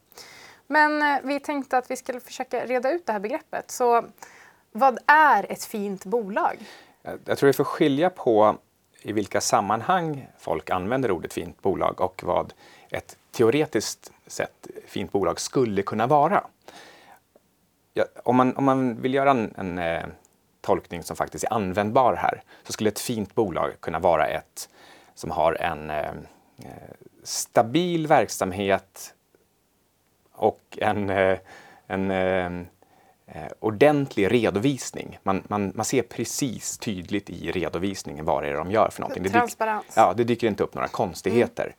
Men 0.68 1.02
eh, 1.02 1.20
vi 1.24 1.40
tänkte 1.40 1.78
att 1.78 1.92
vi 1.92 1.96
skulle 1.96 2.20
försöka 2.20 2.66
reda 2.66 2.92
ut 2.92 3.06
det 3.06 3.12
här 3.12 3.20
begreppet. 3.20 3.72
Så 3.72 4.06
vad 4.72 5.00
är 5.06 5.52
ett 5.52 5.64
fint 5.64 6.06
bolag? 6.06 6.58
Eh, 7.04 7.14
jag 7.26 7.38
tror 7.38 7.48
vi 7.48 7.54
får 7.54 7.64
skilja 7.64 8.10
på 8.10 8.58
i 9.02 9.12
vilka 9.12 9.42
sammanhang 9.42 10.28
folk 10.40 10.70
använder 10.70 11.12
ordet 11.12 11.34
fint 11.34 11.62
bolag 11.62 12.02
och 12.02 12.22
vad 12.24 12.54
ett 12.90 13.18
teoretiskt 13.32 14.12
sett 14.28 14.68
fint 14.86 15.12
bolag 15.12 15.40
skulle 15.40 15.82
kunna 15.82 16.08
vara. 16.08 16.44
Ja, 17.98 18.06
om, 18.24 18.36
man, 18.36 18.56
om 18.58 18.66
man 18.66 19.02
vill 19.02 19.14
göra 19.14 19.32
en, 19.32 19.54
en 19.58 19.78
eh, 19.78 20.06
tolkning 20.62 21.04
som 21.04 21.16
faktiskt 21.16 21.44
är 21.44 21.54
användbar 21.54 22.16
här 22.16 22.42
så 22.64 22.74
skulle 22.74 22.90
ett 22.90 23.00
fint 23.00 23.36
bolag 23.36 23.72
kunna 23.80 24.00
vara 24.00 24.28
ett 24.28 24.70
som 25.14 25.32
har 25.32 25.54
en 25.54 25.90
eh, 25.90 26.00
eh 26.00 26.94
stabil 27.24 28.08
verksamhet 28.08 29.14
och 30.32 30.78
en, 30.82 31.10
eh, 31.10 31.38
en 31.88 32.12
eh, 32.12 32.46
eh, 33.26 33.52
ordentlig 33.60 34.32
redovisning. 34.32 35.20
Man, 35.24 35.44
man, 35.48 35.72
man 35.76 35.86
ser 35.86 36.02
precis 36.02 36.78
tydligt 36.78 37.30
i 37.30 37.52
redovisningen 37.52 38.26
vad 38.26 38.44
det 38.44 38.50
är 38.50 38.54
de 38.54 38.72
gör 38.72 38.90
för 38.90 39.02
någonting. 39.02 39.24
Det 39.24 39.30
dyker, 39.30 39.82
ja, 39.96 40.14
det 40.18 40.24
dyker 40.24 40.48
inte 40.48 40.64
upp 40.64 40.74
några 40.74 40.88
konstigheter. 40.88 41.64
Mm. 41.64 41.76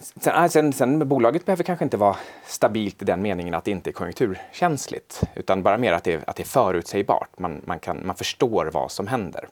Sen, 0.00 0.32
ah, 0.36 0.48
sen, 0.48 0.72
sen, 0.72 1.08
bolaget 1.08 1.46
behöver 1.46 1.64
kanske 1.64 1.84
inte 1.84 1.96
vara 1.96 2.16
stabilt 2.46 3.02
i 3.02 3.04
den 3.04 3.22
meningen 3.22 3.54
att 3.54 3.64
det 3.64 3.70
inte 3.70 3.90
är 3.90 3.92
konjunkturkänsligt, 3.92 5.22
utan 5.34 5.62
bara 5.62 5.78
mer 5.78 5.92
att 5.92 6.04
det, 6.04 6.28
att 6.28 6.36
det 6.36 6.42
är 6.42 6.46
förutsägbart. 6.46 7.38
Man, 7.38 7.62
man, 7.64 7.78
kan, 7.78 8.06
man 8.06 8.16
förstår 8.16 8.70
vad 8.72 8.90
som 8.90 9.06
händer. 9.06 9.48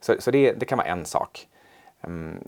Så, 0.00 0.14
så 0.18 0.30
det, 0.30 0.52
det 0.52 0.66
kan 0.66 0.78
vara 0.78 0.88
en 0.88 1.04
sak. 1.04 1.46
Um, 2.00 2.38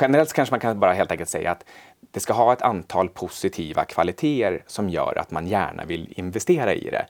generellt 0.00 0.32
kanske 0.32 0.52
man 0.52 0.60
kan 0.60 0.80
bara 0.80 0.92
helt 0.92 1.10
enkelt 1.10 1.30
säga 1.30 1.50
att 1.50 1.64
det 2.10 2.20
ska 2.20 2.32
ha 2.32 2.52
ett 2.52 2.62
antal 2.62 3.08
positiva 3.08 3.84
kvaliteter 3.84 4.62
som 4.66 4.88
gör 4.88 5.18
att 5.18 5.30
man 5.30 5.46
gärna 5.46 5.84
vill 5.84 6.12
investera 6.16 6.74
i 6.74 6.90
det. 6.90 7.06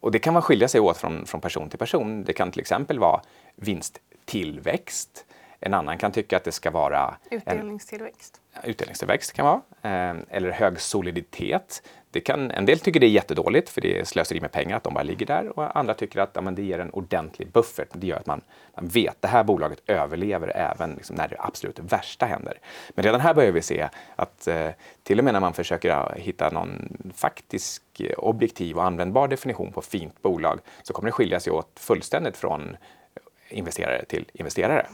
Och 0.00 0.12
det 0.12 0.18
kan 0.18 0.32
man 0.34 0.42
skilja 0.42 0.68
sig 0.68 0.80
åt 0.80 0.96
från, 0.96 1.26
från 1.26 1.40
person 1.40 1.68
till 1.68 1.78
person. 1.78 2.24
Det 2.24 2.32
kan 2.32 2.50
till 2.50 2.60
exempel 2.60 2.98
vara 2.98 3.20
vinsttillväxt. 3.56 5.24
En 5.60 5.74
annan 5.74 5.98
kan 5.98 6.12
tycka 6.12 6.36
att 6.36 6.44
det 6.44 6.52
ska 6.52 6.70
vara 6.70 7.16
utdelningstillväxt. 7.30 8.40
En, 8.52 8.70
utdelningstillväxt 8.70 9.32
kan 9.32 9.46
vara. 9.46 9.60
Eh, 9.82 10.16
eller 10.30 10.50
hög 10.50 10.80
soliditet. 10.80 11.82
Det 12.10 12.20
kan, 12.20 12.50
en 12.50 12.66
del 12.66 12.78
tycker 12.78 13.00
det 13.00 13.06
är 13.06 13.10
jättedåligt 13.10 13.68
för 13.68 13.80
det 13.80 13.98
är 13.98 14.04
slöseri 14.04 14.40
med 14.40 14.52
pengar 14.52 14.76
att 14.76 14.82
de 14.82 14.94
bara 14.94 15.02
ligger 15.02 15.26
där 15.26 15.58
och 15.58 15.76
andra 15.78 15.94
tycker 15.94 16.20
att 16.20 16.30
ja, 16.34 16.40
men 16.40 16.54
det 16.54 16.62
ger 16.62 16.78
en 16.78 16.90
ordentlig 16.90 17.52
buffert. 17.52 17.88
Det 17.92 18.06
gör 18.06 18.16
att 18.16 18.26
man, 18.26 18.40
man 18.74 18.88
vet 18.88 19.10
att 19.10 19.22
det 19.22 19.28
här 19.28 19.44
bolaget 19.44 19.82
överlever 19.86 20.56
även 20.56 20.94
liksom, 20.94 21.16
när 21.16 21.28
det 21.28 21.36
absolut 21.38 21.78
värsta 21.78 22.26
händer. 22.26 22.60
Men 22.94 23.04
redan 23.04 23.20
här 23.20 23.34
börjar 23.34 23.52
vi 23.52 23.62
se 23.62 23.88
att 24.16 24.46
eh, 24.46 24.70
till 25.02 25.18
och 25.18 25.24
med 25.24 25.34
när 25.34 25.40
man 25.40 25.54
försöker 25.54 26.14
hitta 26.16 26.50
någon 26.50 26.88
faktisk 27.14 27.82
objektiv 28.16 28.76
och 28.76 28.84
användbar 28.84 29.28
definition 29.28 29.72
på 29.72 29.82
fint 29.82 30.22
bolag 30.22 30.60
så 30.82 30.92
kommer 30.92 31.06
det 31.06 31.12
skilja 31.12 31.40
sig 31.40 31.52
åt 31.52 31.80
fullständigt 31.80 32.36
från 32.36 32.76
investerare 33.48 34.04
till 34.04 34.30
investerare. 34.32 34.86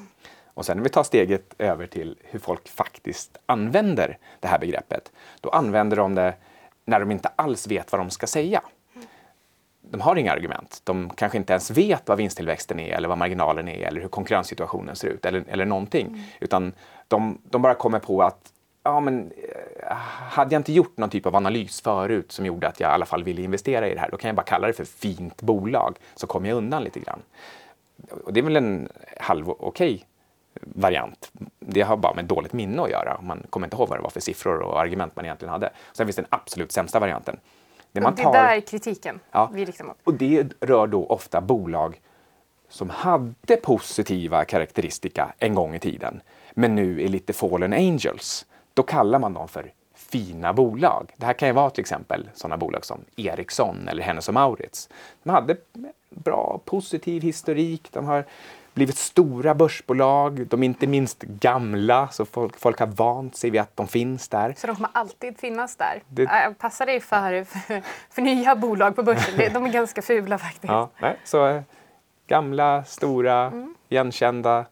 Och 0.55 0.67
sen 0.67 0.77
när 0.77 0.85
vi 0.85 0.91
tar 0.91 1.03
steget 1.03 1.55
över 1.59 1.87
till 1.87 2.19
hur 2.23 2.39
folk 2.39 2.69
faktiskt 2.69 3.39
använder 3.47 4.19
det 4.41 4.49
här 4.49 4.59
begreppet, 4.59 5.13
då 5.41 5.51
använder 5.51 5.97
de 5.97 6.15
det 6.15 6.35
när 6.85 7.01
de 7.01 7.11
inte 7.11 7.29
alls 7.37 7.67
vet 7.67 7.93
vad 7.93 8.01
de 8.01 8.11
ska 8.11 8.27
säga. 8.27 8.63
De 9.91 10.01
har 10.01 10.17
inga 10.17 10.33
argument. 10.33 10.81
De 10.85 11.11
kanske 11.11 11.39
inte 11.39 11.53
ens 11.53 11.71
vet 11.71 12.09
vad 12.09 12.19
vinsttillväxten 12.19 12.81
är 12.81 12.97
eller 12.97 13.09
vad 13.09 13.19
marginalen 13.19 13.69
är 13.69 13.87
eller 13.87 14.01
hur 14.01 14.09
konkurrenssituationen 14.09 14.97
ser 14.97 15.09
ut 15.09 15.27
eller, 15.27 15.45
eller 15.49 15.65
någonting. 15.65 16.07
Mm. 16.07 16.21
Utan 16.41 16.73
de, 17.09 17.39
de 17.45 17.63
bara 17.63 17.75
kommer 17.75 17.99
på 17.99 18.23
att 18.23 18.53
ja, 18.83 19.01
men, 19.01 19.33
eh, 19.33 19.97
hade 20.31 20.55
jag 20.55 20.61
inte 20.61 20.73
gjort 20.73 20.97
någon 20.97 21.11
typ 21.11 21.27
av 21.27 21.37
analys 21.37 21.81
förut 21.81 22.33
som 22.33 22.47
gjorde 22.47 22.69
att 22.69 22.81
jag 22.81 22.91
i 22.91 22.93
alla 22.93 23.07
fall 23.07 23.25
ville 23.25 23.43
investera 23.43 23.89
i 23.89 23.95
det 23.95 24.01
här, 24.01 24.11
då 24.11 24.17
kan 24.17 24.29
jag 24.29 24.37
bara 24.37 24.43
kalla 24.43 24.67
det 24.67 24.73
för 24.73 24.85
fint 24.85 25.43
bolag, 25.43 25.97
så 26.15 26.27
kommer 26.27 26.49
jag 26.49 26.57
undan 26.57 26.85
lite 26.85 27.01
grann. 27.01 27.23
Och 28.25 28.33
det 28.33 28.41
är 28.41 28.45
väl 28.45 28.57
en 28.57 28.89
halv 29.21 29.51
okej 29.51 30.05
variant. 30.61 31.33
Det 31.59 31.83
har 31.83 31.97
bara 31.97 32.15
med 32.15 32.25
dåligt 32.25 32.53
minne 32.53 32.83
att 32.83 32.91
göra. 32.91 33.21
Man 33.23 33.47
kommer 33.51 33.67
inte 33.67 33.77
ihåg 33.77 33.89
vad 33.89 33.99
det 33.99 34.03
var 34.03 34.11
för 34.11 34.21
siffror 34.21 34.59
och 34.63 34.81
argument 34.81 35.17
man 35.17 35.25
egentligen 35.25 35.53
hade. 35.53 35.71
Sen 35.93 36.07
finns 36.07 36.17
den 36.17 36.27
absolut 36.29 36.73
sämsta 36.73 36.99
varianten. 36.99 37.37
Det, 37.93 38.01
man 38.01 38.15
tar... 38.15 38.33
det 38.33 38.39
där 38.39 38.57
är 38.57 38.61
kritiken 38.61 39.21
ja, 39.31 39.51
vi 39.53 39.65
riktar 39.65 39.85
mot. 39.85 39.97
Och 40.05 40.15
det 40.15 40.47
rör 40.61 40.87
då 40.87 41.07
ofta 41.07 41.41
bolag 41.41 42.01
som 42.69 42.91
hade 42.91 43.57
positiva 43.63 44.45
karaktäristika 44.45 45.35
en 45.39 45.55
gång 45.55 45.75
i 45.75 45.79
tiden, 45.79 46.21
men 46.53 46.75
nu 46.75 47.03
är 47.03 47.09
lite 47.09 47.33
fallen 47.33 47.73
angels. 47.73 48.47
Då 48.75 48.83
kallar 48.83 49.19
man 49.19 49.33
dem 49.33 49.49
för 49.49 49.73
fina 49.95 50.53
bolag. 50.53 51.13
Det 51.17 51.27
här 51.27 51.33
kan 51.33 51.49
ju 51.49 51.55
vara 51.55 51.71
till 51.71 51.81
exempel 51.81 52.29
sådana 52.35 52.57
bolag 52.57 52.85
som 52.85 53.05
Ericsson 53.17 53.89
eller 53.89 54.03
Hennes 54.03 54.31
Mauritz. 54.31 54.89
De 55.23 55.31
hade 55.31 55.57
bra 56.11 56.61
positiv 56.65 57.23
historik. 57.23 57.89
De 57.93 58.07
har 58.07 58.25
blivit 58.75 58.97
stora 58.97 59.55
börsbolag. 59.55 60.47
De 60.47 60.63
är 60.63 60.65
inte 60.65 60.87
minst 60.87 61.23
gamla, 61.23 62.09
så 62.09 62.25
folk, 62.25 62.59
folk 62.59 62.79
har 62.79 62.87
vant 62.87 63.37
sig 63.37 63.51
vid 63.51 63.61
att 63.61 63.77
de 63.77 63.89
finns 63.89 64.29
där. 64.29 64.55
Så 64.57 64.67
de 64.67 64.77
kommer 64.77 64.91
alltid 64.93 65.39
finnas 65.39 65.77
där? 65.77 66.03
Det... 66.09 66.55
Passar 66.59 66.87
dig 66.87 67.01
för, 67.01 67.45
för, 67.45 67.83
för, 68.11 68.23
nya 68.23 68.57
bolag 68.57 68.97
på 68.97 69.03
börsen. 69.03 69.53
De 69.53 69.65
är 69.65 69.73
ganska 69.73 70.03
fula 70.03 70.39
faktiskt. 70.39 70.73
Ja, 70.73 70.91
nej, 70.99 71.17
så 71.25 71.47
eh, 71.47 71.63
gamla, 72.27 72.85
stora, 72.85 73.47
mm. 73.47 73.75
igenkända. 73.89 74.67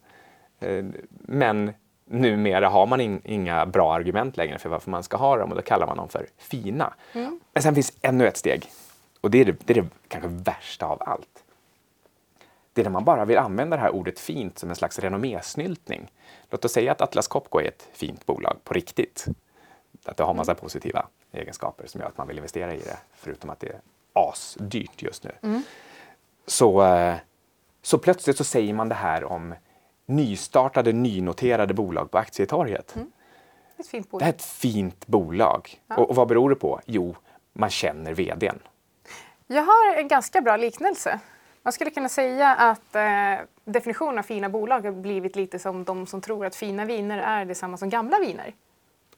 Eh, 0.61 0.85
men 1.21 1.73
numera 2.04 2.68
har 2.68 2.87
man 2.87 3.00
in, 3.00 3.21
inga 3.25 3.66
bra 3.66 3.94
argument 3.94 4.37
längre 4.37 4.59
för 4.59 4.68
varför 4.68 4.90
man 4.90 5.02
ska 5.02 5.16
ha 5.16 5.37
dem 5.37 5.50
och 5.50 5.56
då 5.56 5.62
kallar 5.62 5.87
man 5.87 5.97
dem 5.97 6.09
för 6.09 6.26
fina. 6.38 6.94
Mm. 7.12 7.40
Men 7.52 7.62
sen 7.62 7.75
finns 7.75 7.92
ännu 8.02 8.28
ett 8.28 8.37
steg 8.37 8.66
och 9.21 9.30
det 9.30 9.40
är 9.40 9.44
det, 9.44 9.56
det 9.64 9.78
är 9.78 9.82
det 9.82 9.88
kanske 10.09 10.28
värsta 10.28 10.87
av 10.87 11.02
allt. 11.06 11.41
Det 12.72 12.80
är 12.80 12.84
när 12.84 12.90
man 12.90 13.04
bara 13.04 13.24
vill 13.24 13.38
använda 13.38 13.76
det 13.76 13.82
här 13.82 13.94
ordet 13.94 14.18
fint 14.20 14.58
som 14.58 14.70
en 14.70 14.76
slags 14.76 14.98
renommésnyltning. 14.98 16.12
Låt 16.50 16.64
oss 16.64 16.72
säga 16.72 16.92
att 16.92 17.00
Atlas 17.00 17.28
Copco 17.28 17.58
är 17.58 17.64
ett 17.64 17.88
fint 17.92 18.26
bolag 18.26 18.56
på 18.64 18.74
riktigt. 18.74 19.26
Att 20.04 20.16
det 20.16 20.24
har 20.24 20.34
massa 20.34 20.54
positiva 20.54 21.06
egenskaper 21.32 21.86
som 21.86 22.00
gör 22.00 22.08
att 22.08 22.18
man 22.18 22.28
vill 22.28 22.36
investera 22.36 22.74
i 22.74 22.78
det, 22.78 22.98
förutom 23.14 23.50
att 23.50 23.60
det 23.60 23.68
är 23.68 23.80
asdyrt 24.12 25.02
just 25.02 25.24
nu. 25.24 25.32
Mm. 25.42 25.62
Så, 26.46 26.84
eh, 26.84 27.14
så 27.82 27.98
plötsligt 27.98 28.36
så 28.36 28.44
säger 28.44 28.74
man 28.74 28.88
det 28.88 28.94
här 28.94 29.24
om 29.24 29.54
nystartade, 30.06 30.92
nynoterade 30.92 31.74
bolag 31.74 32.10
på 32.10 32.18
aktietorget. 32.18 32.96
Mm. 32.96 33.12
Ett 33.76 33.86
fint 33.86 34.10
bolag. 34.10 34.20
Det 34.20 34.24
här 34.24 34.32
är 34.32 34.36
ett 34.36 34.44
fint 34.44 35.06
bolag. 35.06 35.80
Ja. 35.86 35.96
Och, 35.96 36.10
och, 36.10 36.16
vad 36.16 36.28
beror 36.28 36.50
det 36.50 36.56
på? 36.56 36.80
Jo, 36.86 37.16
man 37.52 37.70
känner 37.70 38.14
vdn. 38.14 38.58
Jag 39.46 39.62
har 39.62 39.96
en 39.96 40.08
ganska 40.08 40.40
bra 40.40 40.56
liknelse. 40.56 41.20
Man 41.62 41.73
skulle 41.73 41.90
kunna 41.90 42.09
säga 42.09 42.49
att 42.54 42.95
eh, 42.95 43.47
definitionen 43.64 44.19
av 44.19 44.23
fina 44.23 44.49
bolag 44.49 44.81
har 44.81 44.92
blivit 44.92 45.37
lite 45.37 45.59
som 45.59 45.85
de 45.85 46.07
som 46.07 46.21
tror 46.21 46.47
att 46.47 46.57
fina 46.57 46.85
viner 46.85 47.19
är 47.19 47.45
detsamma 47.45 47.76
som 47.76 47.90
gamla 47.90 48.19
viner. 48.19 48.54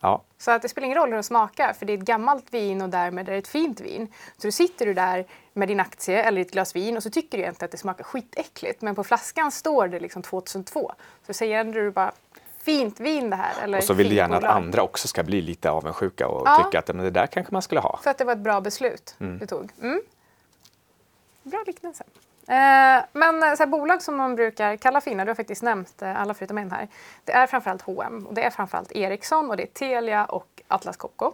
Ja. 0.00 0.22
Så 0.38 0.50
att 0.50 0.62
det 0.62 0.68
spelar 0.68 0.86
ingen 0.86 0.98
roll 0.98 1.08
hur 1.08 1.16
de 1.16 1.22
smakar, 1.22 1.72
för 1.72 1.86
det 1.86 1.92
är 1.92 1.98
ett 1.98 2.04
gammalt 2.04 2.54
vin 2.54 2.82
och 2.82 2.88
därmed 2.88 3.28
är 3.28 3.32
det 3.32 3.38
ett 3.38 3.48
fint 3.48 3.80
vin. 3.80 4.12
Så 4.36 4.46
då 4.46 4.52
sitter 4.52 4.86
du 4.86 4.94
där 4.94 5.26
med 5.52 5.68
din 5.68 5.80
aktie 5.80 6.22
eller 6.22 6.38
ditt 6.44 6.52
glas 6.52 6.76
vin 6.76 6.96
och 6.96 7.02
så 7.02 7.10
tycker 7.10 7.38
du 7.38 7.44
egentligen 7.44 7.66
att 7.66 7.72
det 7.72 7.78
smakar 7.78 8.04
skitäckligt, 8.04 8.82
men 8.82 8.94
på 8.94 9.04
flaskan 9.04 9.50
står 9.50 9.88
det 9.88 10.00
liksom 10.00 10.22
2002. 10.22 10.92
Så 11.26 11.32
säger 11.32 11.64
du 11.64 11.90
bara 11.90 12.12
fint 12.58 13.00
vin 13.00 13.30
det 13.30 13.36
här. 13.36 13.52
Eller 13.62 13.78
och 13.78 13.84
så 13.84 13.94
vill 13.94 14.08
du 14.08 14.14
gärna 14.14 14.36
att 14.36 14.44
andra 14.44 14.82
också 14.82 15.08
ska 15.08 15.22
bli 15.22 15.42
lite 15.42 15.70
avundsjuka 15.70 16.28
och 16.28 16.48
ja. 16.48 16.64
tycka 16.64 16.78
att 16.78 16.88
men 16.88 17.04
det 17.04 17.10
där 17.10 17.26
kanske 17.26 17.52
man 17.52 17.62
skulle 17.62 17.80
ha. 17.80 18.00
För 18.02 18.10
att 18.10 18.18
det 18.18 18.24
var 18.24 18.32
ett 18.32 18.38
bra 18.38 18.60
beslut 18.60 19.16
mm. 19.20 19.38
du 19.38 19.46
tog. 19.46 19.70
Mm. 19.82 20.00
Bra 21.42 21.64
liknelse. 21.66 22.04
Eh, 22.48 23.04
men 23.12 23.42
eh, 23.42 23.54
så 23.54 23.62
här, 23.62 23.66
bolag 23.66 24.02
som 24.02 24.16
man 24.16 24.36
brukar 24.36 24.76
kalla 24.76 25.00
fina, 25.00 25.24
du 25.24 25.30
har 25.30 25.34
faktiskt 25.34 25.62
nämnt 25.62 26.02
eh, 26.02 26.20
alla 26.20 26.34
förutom 26.34 26.58
en 26.58 26.70
här. 26.70 26.88
Det 27.24 27.32
är 27.32 27.46
framförallt 27.46 27.82
H&M 27.82 28.26
och 28.26 28.34
det 28.34 28.44
är 28.44 28.50
framförallt 28.50 28.92
Ericsson 28.92 29.50
och 29.50 29.56
det 29.56 29.62
är 29.62 29.66
Telia 29.66 30.24
och 30.24 30.62
Atlas 30.68 30.96
Copco. 30.96 31.32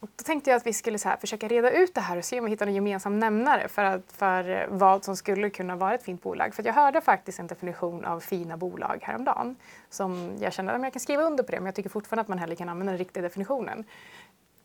Och 0.00 0.08
då 0.16 0.22
tänkte 0.24 0.50
jag 0.50 0.56
att 0.56 0.66
vi 0.66 0.72
skulle 0.72 0.98
så 0.98 1.08
här, 1.08 1.16
försöka 1.16 1.48
reda 1.48 1.70
ut 1.70 1.94
det 1.94 2.00
här 2.00 2.16
och 2.16 2.24
se 2.24 2.38
om 2.38 2.44
vi 2.44 2.50
hittar 2.50 2.66
en 2.66 2.74
gemensam 2.74 3.18
nämnare 3.18 3.68
för, 3.68 3.84
att, 3.84 4.12
för 4.12 4.50
eh, 4.50 4.66
vad 4.68 5.04
som 5.04 5.16
skulle 5.16 5.50
kunna 5.50 5.76
vara 5.76 5.94
ett 5.94 6.02
fint 6.02 6.22
bolag. 6.22 6.54
För 6.54 6.66
jag 6.66 6.74
hörde 6.74 7.00
faktiskt 7.00 7.38
en 7.38 7.46
definition 7.46 8.04
av 8.04 8.20
fina 8.20 8.56
bolag 8.56 8.98
häromdagen 9.02 9.56
som 9.90 10.36
jag 10.40 10.52
kände 10.52 10.72
att 10.72 10.82
jag 10.82 10.92
kan 10.92 11.00
skriva 11.00 11.22
under 11.22 11.44
på 11.44 11.52
det 11.52 11.58
men 11.58 11.66
jag 11.66 11.74
tycker 11.74 11.90
fortfarande 11.90 12.20
att 12.20 12.28
man 12.28 12.38
hellre 12.38 12.56
kan 12.56 12.68
använda 12.68 12.92
den 12.92 12.98
riktiga 12.98 13.22
definitionen 13.22 13.84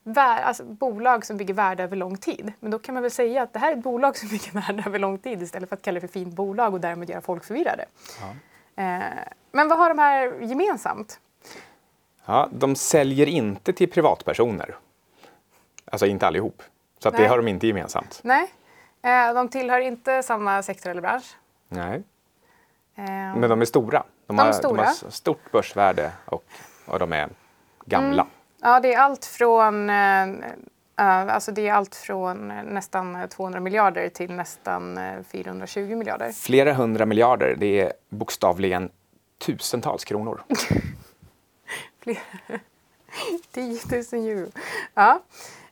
vär, 0.04 0.42
alltså, 0.42 0.64
bolag 0.64 1.26
som 1.26 1.38
bygger 1.38 1.54
värde 1.54 1.84
över 1.84 1.96
lång 1.96 2.18
tid. 2.18 2.54
Men 2.60 2.72
då 2.72 2.80
kan 2.80 2.94
man 2.94 3.02
väl 3.02 3.12
säga 3.12 3.42
att 3.42 3.54
det 3.54 3.60
här 3.60 3.72
är 3.72 3.78
ett 3.78 3.84
bolag 3.84 4.18
som 4.18 4.30
bygger 4.32 4.52
värde 4.52 4.84
över 4.86 5.00
lång 5.00 5.18
tid 5.18 5.42
istället 5.42 5.70
för 5.70 5.76
att 5.76 5.82
kalla 5.82 5.96
det 5.96 6.08
för 6.08 6.14
fint 6.14 6.34
bolag 6.36 6.74
och 6.74 6.82
därmed 6.82 7.10
göra 7.10 7.22
folk 7.22 7.44
förvirrade. 7.44 7.86
Ja. 8.22 8.84
Eh, 8.84 9.04
men 9.52 9.68
vad 9.68 9.78
har 9.78 9.90
de 9.90 10.00
här 10.00 10.42
gemensamt? 10.42 11.20
Ja, 12.26 12.50
de 12.52 12.76
säljer 12.76 13.28
inte 13.28 13.74
till 13.74 13.92
privatpersoner. 13.92 14.76
Alltså 15.86 16.06
inte 16.06 16.28
allihop. 16.28 16.64
Så 17.00 17.10
det 17.10 17.28
har 17.28 17.38
de 17.38 17.48
inte 17.48 17.68
gemensamt. 17.68 18.20
Nej. 18.24 18.54
Eh, 19.02 19.34
de 19.34 19.50
tillhör 19.50 19.80
inte 19.80 20.24
samma 20.24 20.64
sektor 20.64 20.90
eller 20.90 21.02
bransch. 21.02 21.36
Nej. 21.70 22.04
Eh, 22.96 23.04
Men 23.06 23.42
de 23.42 23.62
är 23.62 23.66
stora. 23.66 24.04
De, 24.28 24.36
de 24.36 24.40
har, 24.46 24.52
stora. 24.52 24.82
de 24.82 24.88
har 24.88 25.10
stort 25.12 25.52
börsvärde 25.52 26.12
och, 26.26 26.44
och 26.86 27.00
de 27.00 27.14
är 27.14 27.30
gamla. 27.86 28.22
Mm. 28.22 28.34
Ja, 28.64 28.80
det 28.80 28.94
är 28.94 29.00
allt 29.00 29.26
från 29.26 29.90
Uh, 31.02 31.34
alltså 31.34 31.52
det 31.52 31.68
är 31.68 31.74
allt 31.74 31.96
från 31.96 32.48
nästan 32.48 33.30
200 33.30 33.60
miljarder 33.60 34.10
till 34.10 34.32
nästan 34.32 35.00
420 35.32 35.96
miljarder. 35.96 36.32
Flera 36.32 36.74
hundra 36.74 37.06
miljarder, 37.06 37.56
det 37.58 37.80
är 37.80 37.94
bokstavligen 38.10 38.90
tusentals 39.46 40.06
kronor. 40.06 40.44
10 43.52 43.80
000 44.12 44.26
euro. 44.26 44.48
Ja, 44.94 45.20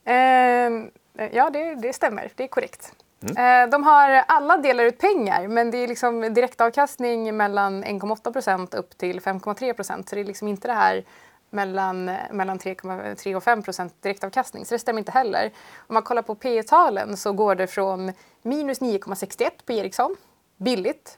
uh, 0.09 0.87
ja 1.31 1.49
det, 1.49 1.75
det 1.75 1.93
stämmer, 1.93 2.31
det 2.35 2.43
är 2.43 2.47
korrekt. 2.47 2.93
Mm. 3.23 3.69
De 3.69 3.83
har 3.83 4.09
alla 4.27 4.57
delar 4.57 4.83
ut 4.83 4.97
pengar 4.97 5.47
men 5.47 5.71
det 5.71 5.77
är 5.77 5.87
liksom 5.87 6.33
direktavkastning 6.33 7.37
mellan 7.37 7.83
1,8 7.83 8.33
procent 8.33 8.73
upp 8.73 8.97
till 8.97 9.19
5,3 9.19 9.73
procent. 9.73 10.09
Så 10.09 10.15
det 10.15 10.21
är 10.21 10.25
liksom 10.25 10.47
inte 10.47 10.67
det 10.67 10.73
här 10.73 11.03
mellan, 11.51 12.05
mellan 12.31 12.59
3,3 12.59 13.35
och 13.35 13.43
5 13.43 13.63
procent 13.63 13.93
direktavkastning, 14.01 14.65
så 14.65 14.75
det 14.75 14.79
stämmer 14.79 14.99
inte 14.99 15.11
heller. 15.11 15.51
Om 15.87 15.93
man 15.93 16.03
kollar 16.03 16.21
på 16.21 16.35
P 16.35 16.63
talen 16.63 17.17
så 17.17 17.33
går 17.33 17.55
det 17.55 17.67
från 17.67 18.13
minus 18.41 18.81
9,61 18.81 19.49
på 19.65 19.73
Ericsson, 19.73 20.15
billigt, 20.57 21.17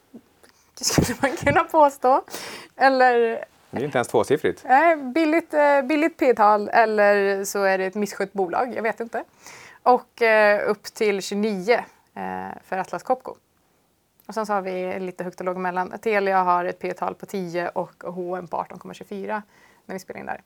det 0.78 0.84
skulle 0.84 1.16
man 1.22 1.36
kunna 1.36 1.64
påstå. 1.64 2.22
Eller 2.76 3.44
det 3.74 3.80
är 3.80 3.84
inte 3.84 3.98
ens 3.98 4.08
tvåsiffrigt. 4.08 4.64
Nej, 4.68 4.96
billigt, 4.96 5.54
eh, 5.54 5.82
billigt 5.82 6.16
P-tal 6.16 6.68
eller 6.68 7.44
så 7.44 7.62
är 7.62 7.78
det 7.78 7.84
ett 7.84 7.94
misskött 7.94 8.32
bolag, 8.32 8.74
jag 8.76 8.82
vet 8.82 9.00
inte. 9.00 9.24
Och 9.82 10.22
eh, 10.22 10.70
upp 10.70 10.82
till 10.82 11.22
29 11.22 11.72
eh, 11.74 11.82
för 12.64 12.78
Atlas 12.78 13.02
Copco. 13.02 13.34
Och 14.26 14.34
sen 14.34 14.46
så 14.46 14.52
har 14.52 14.62
vi 14.62 15.00
lite 15.00 15.24
högt 15.24 15.40
och 15.40 15.46
lågt 15.46 15.56
mellan. 15.56 15.98
Telia 15.98 16.42
har 16.42 16.64
ett 16.64 16.78
P-tal 16.78 17.14
på 17.14 17.26
10 17.26 17.68
och 17.68 18.04
H&M 18.06 18.46
på 18.48 18.56
18,24 18.56 19.42
när 19.86 19.94
vi 19.94 19.98
spelar 19.98 20.20
in 20.20 20.26
där. 20.26 20.40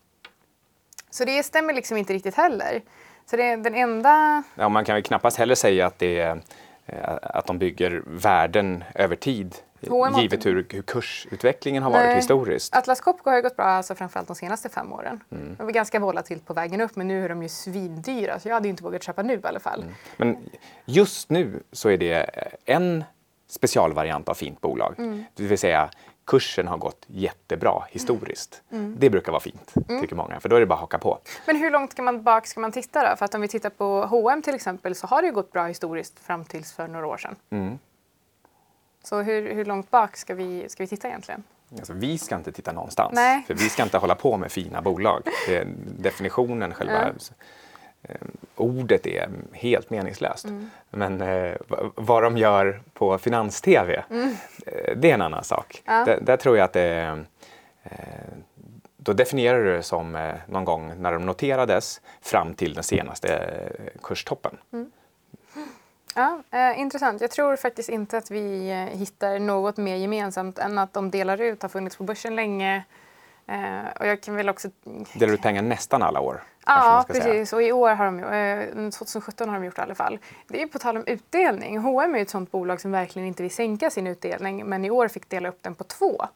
Så 1.11 1.25
det 1.25 1.43
stämmer 1.43 1.73
liksom 1.73 1.97
inte 1.97 2.13
riktigt 2.13 2.35
heller. 2.35 2.83
Så 3.27 3.37
det 3.37 3.43
är 3.43 3.57
den 3.57 3.75
enda... 3.75 4.43
Ja, 4.55 4.69
man 4.69 4.85
kan 4.85 4.95
väl 4.95 5.03
knappast 5.03 5.37
heller 5.37 5.55
säga 5.55 5.87
att, 5.87 5.99
det 5.99 6.21
är, 6.21 6.43
eh, 6.87 7.19
att 7.23 7.47
de 7.47 7.59
bygger 7.59 8.03
värden 8.07 8.85
över 8.95 9.17
tid 9.17 9.57
H&M 9.87 10.15
givet 10.21 10.47
hur, 10.47 10.67
hur 10.71 10.83
kursutvecklingen 10.83 11.83
har 11.83 11.91
Nej. 11.91 12.07
varit 12.07 12.17
historiskt. 12.17 12.77
Atlas 12.77 13.01
Copco 13.01 13.31
har 13.31 13.37
ju 13.37 13.43
gått 13.43 13.57
bra 13.57 13.65
alltså 13.65 13.95
framförallt 13.95 14.29
de 14.29 14.37
senaste 14.37 14.69
fem 14.69 14.93
åren. 14.93 15.21
Mm. 15.31 15.55
De 15.59 15.65
var 15.65 15.73
ganska 15.73 16.01
volatilt 16.01 16.47
på 16.47 16.55
vägen 16.55 16.81
upp 16.81 16.97
men 16.97 17.09
nu 17.09 17.25
är 17.25 17.29
de 17.29 17.43
ju 17.43 17.49
svindyra 17.49 18.39
så 18.39 18.49
jag 18.49 18.55
hade 18.55 18.69
inte 18.69 18.83
vågat 18.83 19.03
köpa 19.03 19.23
nu 19.23 19.35
i 19.35 19.41
alla 19.43 19.61
fall. 19.61 19.83
Mm. 19.83 19.95
Men 20.17 20.51
just 20.85 21.31
nu 21.31 21.63
så 21.73 21.89
är 21.89 21.99
det 21.99 22.31
en 22.65 23.05
specialvariant 23.49 24.29
av 24.29 24.35
fint 24.35 24.61
bolag. 24.61 24.95
Mm. 24.99 25.25
Det 25.35 25.43
vill 25.43 25.59
säga 25.59 25.91
kursen 26.29 26.69
har 26.69 26.79
gått 26.79 27.05
jättebra 27.07 27.83
historiskt. 27.91 28.63
Mm. 28.71 28.97
Det 28.99 29.11
brukar 29.11 29.33
vara 29.33 29.41
fint, 29.41 29.75
mm. 29.89 30.01
tycker 30.01 30.17
många, 30.17 30.41
för 30.41 30.49
då 30.49 30.57
är 30.57 30.61
det 30.61 30.67
bara 30.67 30.75
att 30.75 30.81
haka 30.81 30.99
på. 30.99 31.19
Men 31.47 31.57
hur 31.57 31.71
långt 31.71 31.93
ska 31.93 32.03
man 32.03 32.23
bak 32.23 32.47
ska 32.47 32.61
man 32.61 32.73
titta 32.73 33.11
då? 33.11 33.17
För 33.17 33.25
att 33.25 33.35
om 33.35 33.41
vi 33.41 33.49
tittar 33.49 33.71
på 33.71 34.07
H&M 34.07 34.43
till 34.43 34.55
exempel 34.55 34.95
så 34.95 35.07
har 35.07 35.23
det 35.23 35.29
ju 35.29 35.35
gått 35.35 35.53
bra 35.53 35.67
historiskt 35.67 36.19
fram 36.19 36.45
tills 36.45 36.73
för 36.73 36.89
några 36.89 37.07
år 37.07 37.17
sedan. 37.17 37.37
Mm. 37.51 37.79
Så 39.05 39.23
hur, 39.23 39.55
hur 39.55 39.65
långt 39.65 39.91
bak 39.91 40.17
ska 40.17 40.35
vi, 40.35 40.69
ska 40.69 40.83
vi 40.83 40.87
titta 40.87 41.09
egentligen? 41.09 41.43
Alltså, 41.79 41.93
vi 41.93 42.19
ska 42.19 42.37
inte 42.37 42.53
titta 42.53 42.73
någonstans, 42.73 43.13
Nej. 43.15 43.45
för 43.47 43.55
vi 43.55 43.69
ska 43.69 43.83
inte 43.83 43.99
hålla 43.99 44.15
på 44.15 44.37
med 44.37 44.53
fina 44.53 44.83
bolag. 44.83 45.23
Det 45.47 45.57
är 45.57 45.67
definitionen, 45.99 46.75
själva 46.75 47.03
mm. 47.03 47.19
Ordet 48.57 49.07
är 49.07 49.29
helt 49.53 49.91
meningslöst. 49.91 50.45
Mm. 50.45 50.71
Men 50.91 51.21
eh, 51.21 51.57
vad 51.95 52.23
de 52.23 52.39
gör 52.39 52.83
på 52.95 53.19
finans-tv, 53.19 54.05
mm. 54.11 54.37
eh, 54.67 54.97
det 54.97 55.11
är 55.11 55.15
en 55.15 55.23
annan 55.23 55.45
sak. 55.45 55.83
Ja. 55.85 56.05
Där, 56.21 56.37
tror 56.37 56.57
jag 56.57 56.65
att 56.65 56.73
det, 56.73 57.25
eh, 57.83 57.91
då 58.97 59.13
definierar 59.13 59.65
du 59.65 59.73
det 59.77 59.83
som 59.83 60.17
eh, 60.17 60.35
någon 60.47 60.65
gång 60.65 61.03
när 61.03 61.13
de 61.13 61.27
noterades 61.27 62.01
fram 62.21 62.55
till 62.55 62.75
den 62.75 62.85
senaste 62.85 63.37
eh, 63.37 64.01
kurstoppen. 64.03 64.57
Mm. 64.73 64.91
Ja, 66.15 66.43
eh, 66.51 66.81
intressant. 66.81 67.21
Jag 67.21 67.31
tror 67.31 67.57
faktiskt 67.57 67.89
inte 67.89 68.19
att 68.19 68.31
vi 68.31 68.71
eh, 68.71 68.99
hittar 68.99 69.39
något 69.39 69.77
mer 69.77 69.97
gemensamt 69.97 70.59
än 70.59 70.79
att 70.79 70.93
de 70.93 71.11
delar 71.11 71.41
ut, 71.41 71.63
har 71.63 71.69
funnits 71.69 71.97
på 71.97 72.05
börsen 72.05 72.37
länge. 72.37 72.85
Eh, 73.49 73.91
och 74.01 74.07
jag 74.07 74.21
kan 74.21 74.35
väl 74.35 74.49
också... 74.49 74.69
Delar 75.15 75.35
ut 75.35 75.43
pengar 75.43 75.63
nästan 75.63 76.03
alla 76.03 76.21
år? 76.21 76.43
Ja, 76.67 77.05
precis. 77.07 77.51
Säga. 77.51 77.57
Och 77.57 77.63
i 77.63 77.73
år 77.73 77.95
har 77.95 78.05
de, 78.05 78.19
eh, 78.85 78.91
2017 78.91 79.49
har 79.49 79.57
de 79.57 79.65
gjort 79.65 79.77
det 79.77 79.81
i 79.81 79.83
alla 79.83 79.95
fall. 79.95 80.19
Det 80.49 80.63
är 80.63 80.67
på 80.67 80.79
tal 80.79 80.97
om 80.97 81.05
utdelning. 81.07 81.79
H&M 81.79 82.15
är 82.15 82.19
ett 82.19 82.31
sånt 82.31 82.51
bolag 82.51 82.81
som 82.81 82.91
verkligen 82.93 83.29
inte 83.29 83.43
vill 83.43 83.55
sänka 83.55 83.91
sin 83.91 84.07
utdelning 84.07 84.67
men 84.67 84.85
i 84.85 84.91
år 84.91 85.09
fick 85.09 85.29
dela 85.29 85.49
upp 85.49 85.63
den 85.63 85.75
på 85.75 85.85
två. 85.85 86.27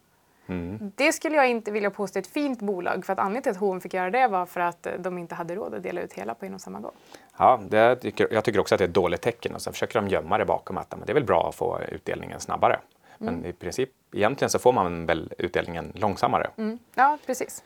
Mm. 0.47 0.93
Det 0.97 1.13
skulle 1.13 1.37
jag 1.37 1.51
inte 1.51 1.71
vilja 1.71 1.91
påstå 1.91 2.19
är 2.19 2.21
ett 2.21 2.27
fint 2.27 2.61
bolag 2.61 3.07
för 3.07 3.13
att 3.13 3.19
anledningen 3.19 3.43
till 3.43 3.51
att 3.51 3.57
H&M 3.57 3.81
fick 3.81 3.95
göra 3.95 4.11
det 4.11 4.29
var 4.29 4.47
för 4.47 4.61
att 4.61 4.87
de 4.99 5.19
inte 5.19 5.35
hade 5.35 5.55
råd 5.55 5.75
att 5.75 5.83
dela 5.83 6.01
ut 6.01 6.13
hela 6.13 6.35
på 6.35 6.47
och 6.47 6.61
samma 6.61 6.81
gång. 6.81 6.93
Ja, 7.39 7.61
det 7.69 7.97
tycker, 7.97 8.29
jag 8.31 8.45
tycker 8.45 8.61
också 8.61 8.75
att 8.75 8.79
det 8.79 8.85
är 8.85 8.89
ett 8.89 8.95
dåligt 8.95 9.21
tecken 9.21 9.55
och 9.55 9.63
så 9.63 9.73
försöker 9.73 10.01
de 10.01 10.09
gömma 10.09 10.39
det 10.39 10.45
bakom 10.45 10.79
att 10.79 10.91
men 10.91 11.07
det 11.07 11.13
är 11.13 11.15
väl 11.15 11.25
bra 11.25 11.49
att 11.49 11.55
få 11.55 11.81
utdelningen 11.89 12.41
snabbare. 12.41 12.79
Men 13.23 13.35
mm. 13.35 13.51
i 13.51 13.53
princip, 13.53 13.91
egentligen 14.13 14.51
så 14.51 14.59
får 14.59 14.73
man 14.73 15.07
väl 15.07 15.33
utdelningen 15.39 15.93
långsammare. 15.95 16.51
Mm. 16.59 16.79
Ja, 16.95 17.19
precis. 17.27 17.65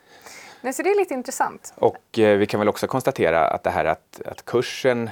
Nej, 0.61 0.73
så 0.73 0.83
det 0.83 0.89
är 0.89 0.99
lite 0.99 1.13
intressant. 1.13 1.73
Och 1.75 2.19
eh, 2.19 2.37
vi 2.37 2.45
kan 2.45 2.59
väl 2.59 2.69
också 2.69 2.87
konstatera 2.87 3.47
att 3.47 3.63
det 3.63 3.69
här 3.69 3.85
att, 3.85 4.21
att 4.25 4.45
kursen 4.45 5.09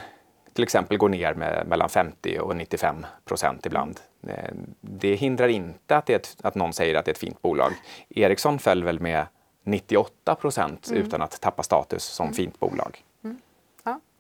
till 0.53 0.63
exempel 0.63 0.97
går 0.97 1.09
ner 1.09 1.33
med 1.33 1.67
mellan 1.67 1.89
50 1.89 2.39
och 2.39 2.55
95 2.55 3.05
procent 3.25 3.65
ibland. 3.65 3.99
Eh, 4.27 4.51
det 4.81 5.15
hindrar 5.15 5.47
inte 5.47 5.97
att, 5.97 6.05
det 6.05 6.13
ett, 6.13 6.37
att 6.41 6.55
någon 6.55 6.73
säger 6.73 6.95
att 6.95 7.05
det 7.05 7.09
är 7.09 7.13
ett 7.13 7.19
fint 7.19 7.41
bolag. 7.41 7.71
Ericsson 8.09 8.59
föll 8.59 8.83
väl 8.83 8.99
med 8.99 9.25
98 9.63 10.35
procent 10.35 10.87
mm. 10.89 11.01
utan 11.01 11.21
att 11.21 11.41
tappa 11.41 11.63
status 11.63 12.03
som 12.03 12.25
mm. 12.25 12.35
fint 12.35 12.59
bolag. 12.59 13.03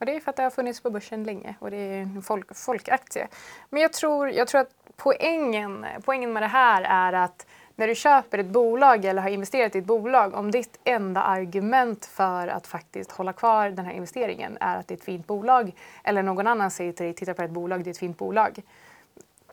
Och 0.05 0.11
det 0.11 0.15
är 0.15 0.19
för 0.19 0.29
att 0.29 0.35
det 0.35 0.43
har 0.43 0.49
funnits 0.49 0.81
på 0.81 0.89
börsen 0.89 1.23
länge 1.23 1.55
och 1.59 1.71
det 1.71 1.77
är 1.77 2.01
en 2.01 2.21
folk, 2.21 2.55
folkaktie. 2.55 3.27
Men 3.69 3.81
jag 3.81 3.93
tror, 3.93 4.29
jag 4.29 4.47
tror 4.47 4.61
att 4.61 4.69
poängen, 4.95 5.85
poängen 6.03 6.33
med 6.33 6.43
det 6.43 6.47
här 6.47 6.81
är 6.81 7.13
att 7.13 7.47
när 7.75 7.87
du 7.87 7.95
köper 7.95 8.37
ett 8.37 8.45
bolag 8.45 9.05
eller 9.05 9.21
har 9.21 9.29
investerat 9.29 9.75
i 9.75 9.79
ett 9.79 9.85
bolag, 9.85 10.33
om 10.33 10.51
ditt 10.51 10.79
enda 10.83 11.21
argument 11.21 12.05
för 12.05 12.47
att 12.47 12.67
faktiskt 12.67 13.11
hålla 13.11 13.33
kvar 13.33 13.69
den 13.69 13.85
här 13.85 13.93
investeringen 13.93 14.57
är 14.61 14.77
att 14.77 14.87
det 14.87 14.93
är 14.93 14.97
ett 14.97 15.03
fint 15.03 15.27
bolag 15.27 15.71
eller 16.03 16.23
någon 16.23 16.47
annan 16.47 16.71
säger 16.71 16.91
till 16.91 17.05
dig, 17.05 17.13
titta 17.13 17.33
på 17.33 17.41
ett 17.41 17.51
bolag, 17.51 17.83
det 17.83 17.89
är 17.89 17.91
ett 17.91 17.97
fint 17.97 18.17
bolag. 18.17 18.61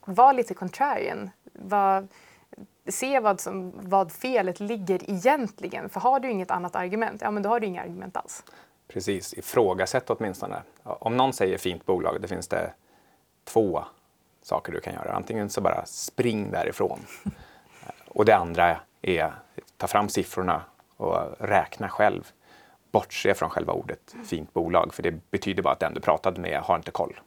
Var 0.04 0.32
lite 0.32 0.54
contrarian. 0.54 1.30
Var, 1.52 2.06
se 2.88 3.20
vad, 3.20 3.40
som, 3.40 3.72
vad 3.80 4.12
felet 4.12 4.60
ligger 4.60 5.10
egentligen. 5.10 5.88
För 5.88 6.00
har 6.00 6.20
du 6.20 6.30
inget 6.30 6.50
annat 6.50 6.76
argument, 6.76 7.22
ja 7.22 7.30
men 7.30 7.42
då 7.42 7.48
har 7.48 7.60
du 7.60 7.66
inga 7.66 7.82
argument 7.82 8.16
alls. 8.16 8.44
Precis, 8.92 9.34
ifrågasätt 9.34 10.10
åtminstone. 10.10 10.62
Om 10.82 11.16
någon 11.16 11.32
säger 11.32 11.58
fint 11.58 11.86
bolag, 11.86 12.20
det 12.20 12.28
finns 12.28 12.48
det 12.48 12.72
två 13.44 13.84
saker 14.42 14.72
du 14.72 14.80
kan 14.80 14.94
göra. 14.94 15.12
Antingen 15.12 15.50
så 15.50 15.60
bara 15.60 15.86
spring 15.86 16.50
därifrån. 16.50 17.00
Och 18.08 18.24
det 18.24 18.36
andra 18.36 18.80
är 19.02 19.34
ta 19.76 19.86
fram 19.86 20.08
siffrorna 20.08 20.62
och 20.96 21.18
räkna 21.38 21.88
själv. 21.88 22.30
Bortse 22.90 23.34
från 23.34 23.50
själva 23.50 23.72
ordet 23.72 24.14
fint 24.24 24.52
bolag, 24.52 24.94
för 24.94 25.02
det 25.02 25.30
betyder 25.30 25.62
bara 25.62 25.72
att 25.72 25.80
den 25.80 25.94
du 25.94 26.00
pratade 26.00 26.40
med 26.40 26.60
har 26.60 26.76
inte 26.76 26.90
koll. 26.90 27.20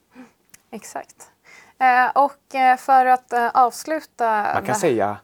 Exakt. 0.72 1.31
Eh, 1.77 2.10
och 2.15 2.55
eh, 2.55 2.77
för 2.77 3.05
att 3.05 3.34
eh, 3.34 3.48
avsluta... 3.48 4.53
Man 4.53 4.65
kan 4.65 4.75
säga 4.75 5.18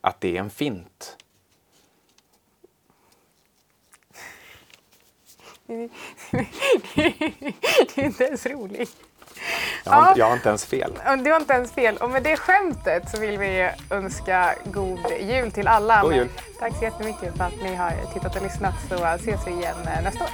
att 0.00 0.20
det 0.20 0.36
är 0.36 0.40
en 0.40 0.50
fint. 0.50 1.16
Det 5.66 5.88
är 7.94 8.04
inte 8.04 8.24
ens 8.24 8.46
roligt. 8.46 8.96
Jag 9.84 9.92
har, 9.92 10.02
ja. 10.02 10.14
jag 10.16 10.26
har 10.26 10.32
inte 10.34 10.48
ens 10.48 10.66
fel. 10.66 10.92
Du 11.24 11.30
har 11.30 11.40
inte 11.40 11.52
ens 11.52 11.72
fel. 11.72 11.96
Och 11.96 12.10
med 12.10 12.22
det 12.22 12.36
skämtet 12.36 13.10
så 13.10 13.20
vill 13.20 13.38
vi 13.38 13.70
önska 13.90 14.54
god 14.64 15.00
jul 15.20 15.52
till 15.52 15.68
alla. 15.68 16.02
God 16.02 16.14
jul. 16.14 16.28
Tack 16.58 16.76
så 16.76 16.84
jättemycket 16.84 17.36
för 17.36 17.44
att 17.44 17.62
ni 17.62 17.74
har 17.74 17.92
tittat 18.14 18.36
och 18.36 18.42
lyssnat 18.42 18.74
så 18.88 19.04
ses 19.04 19.46
vi 19.46 19.50
igen 19.50 19.76
nästa 20.04 20.24
år. 20.24 20.30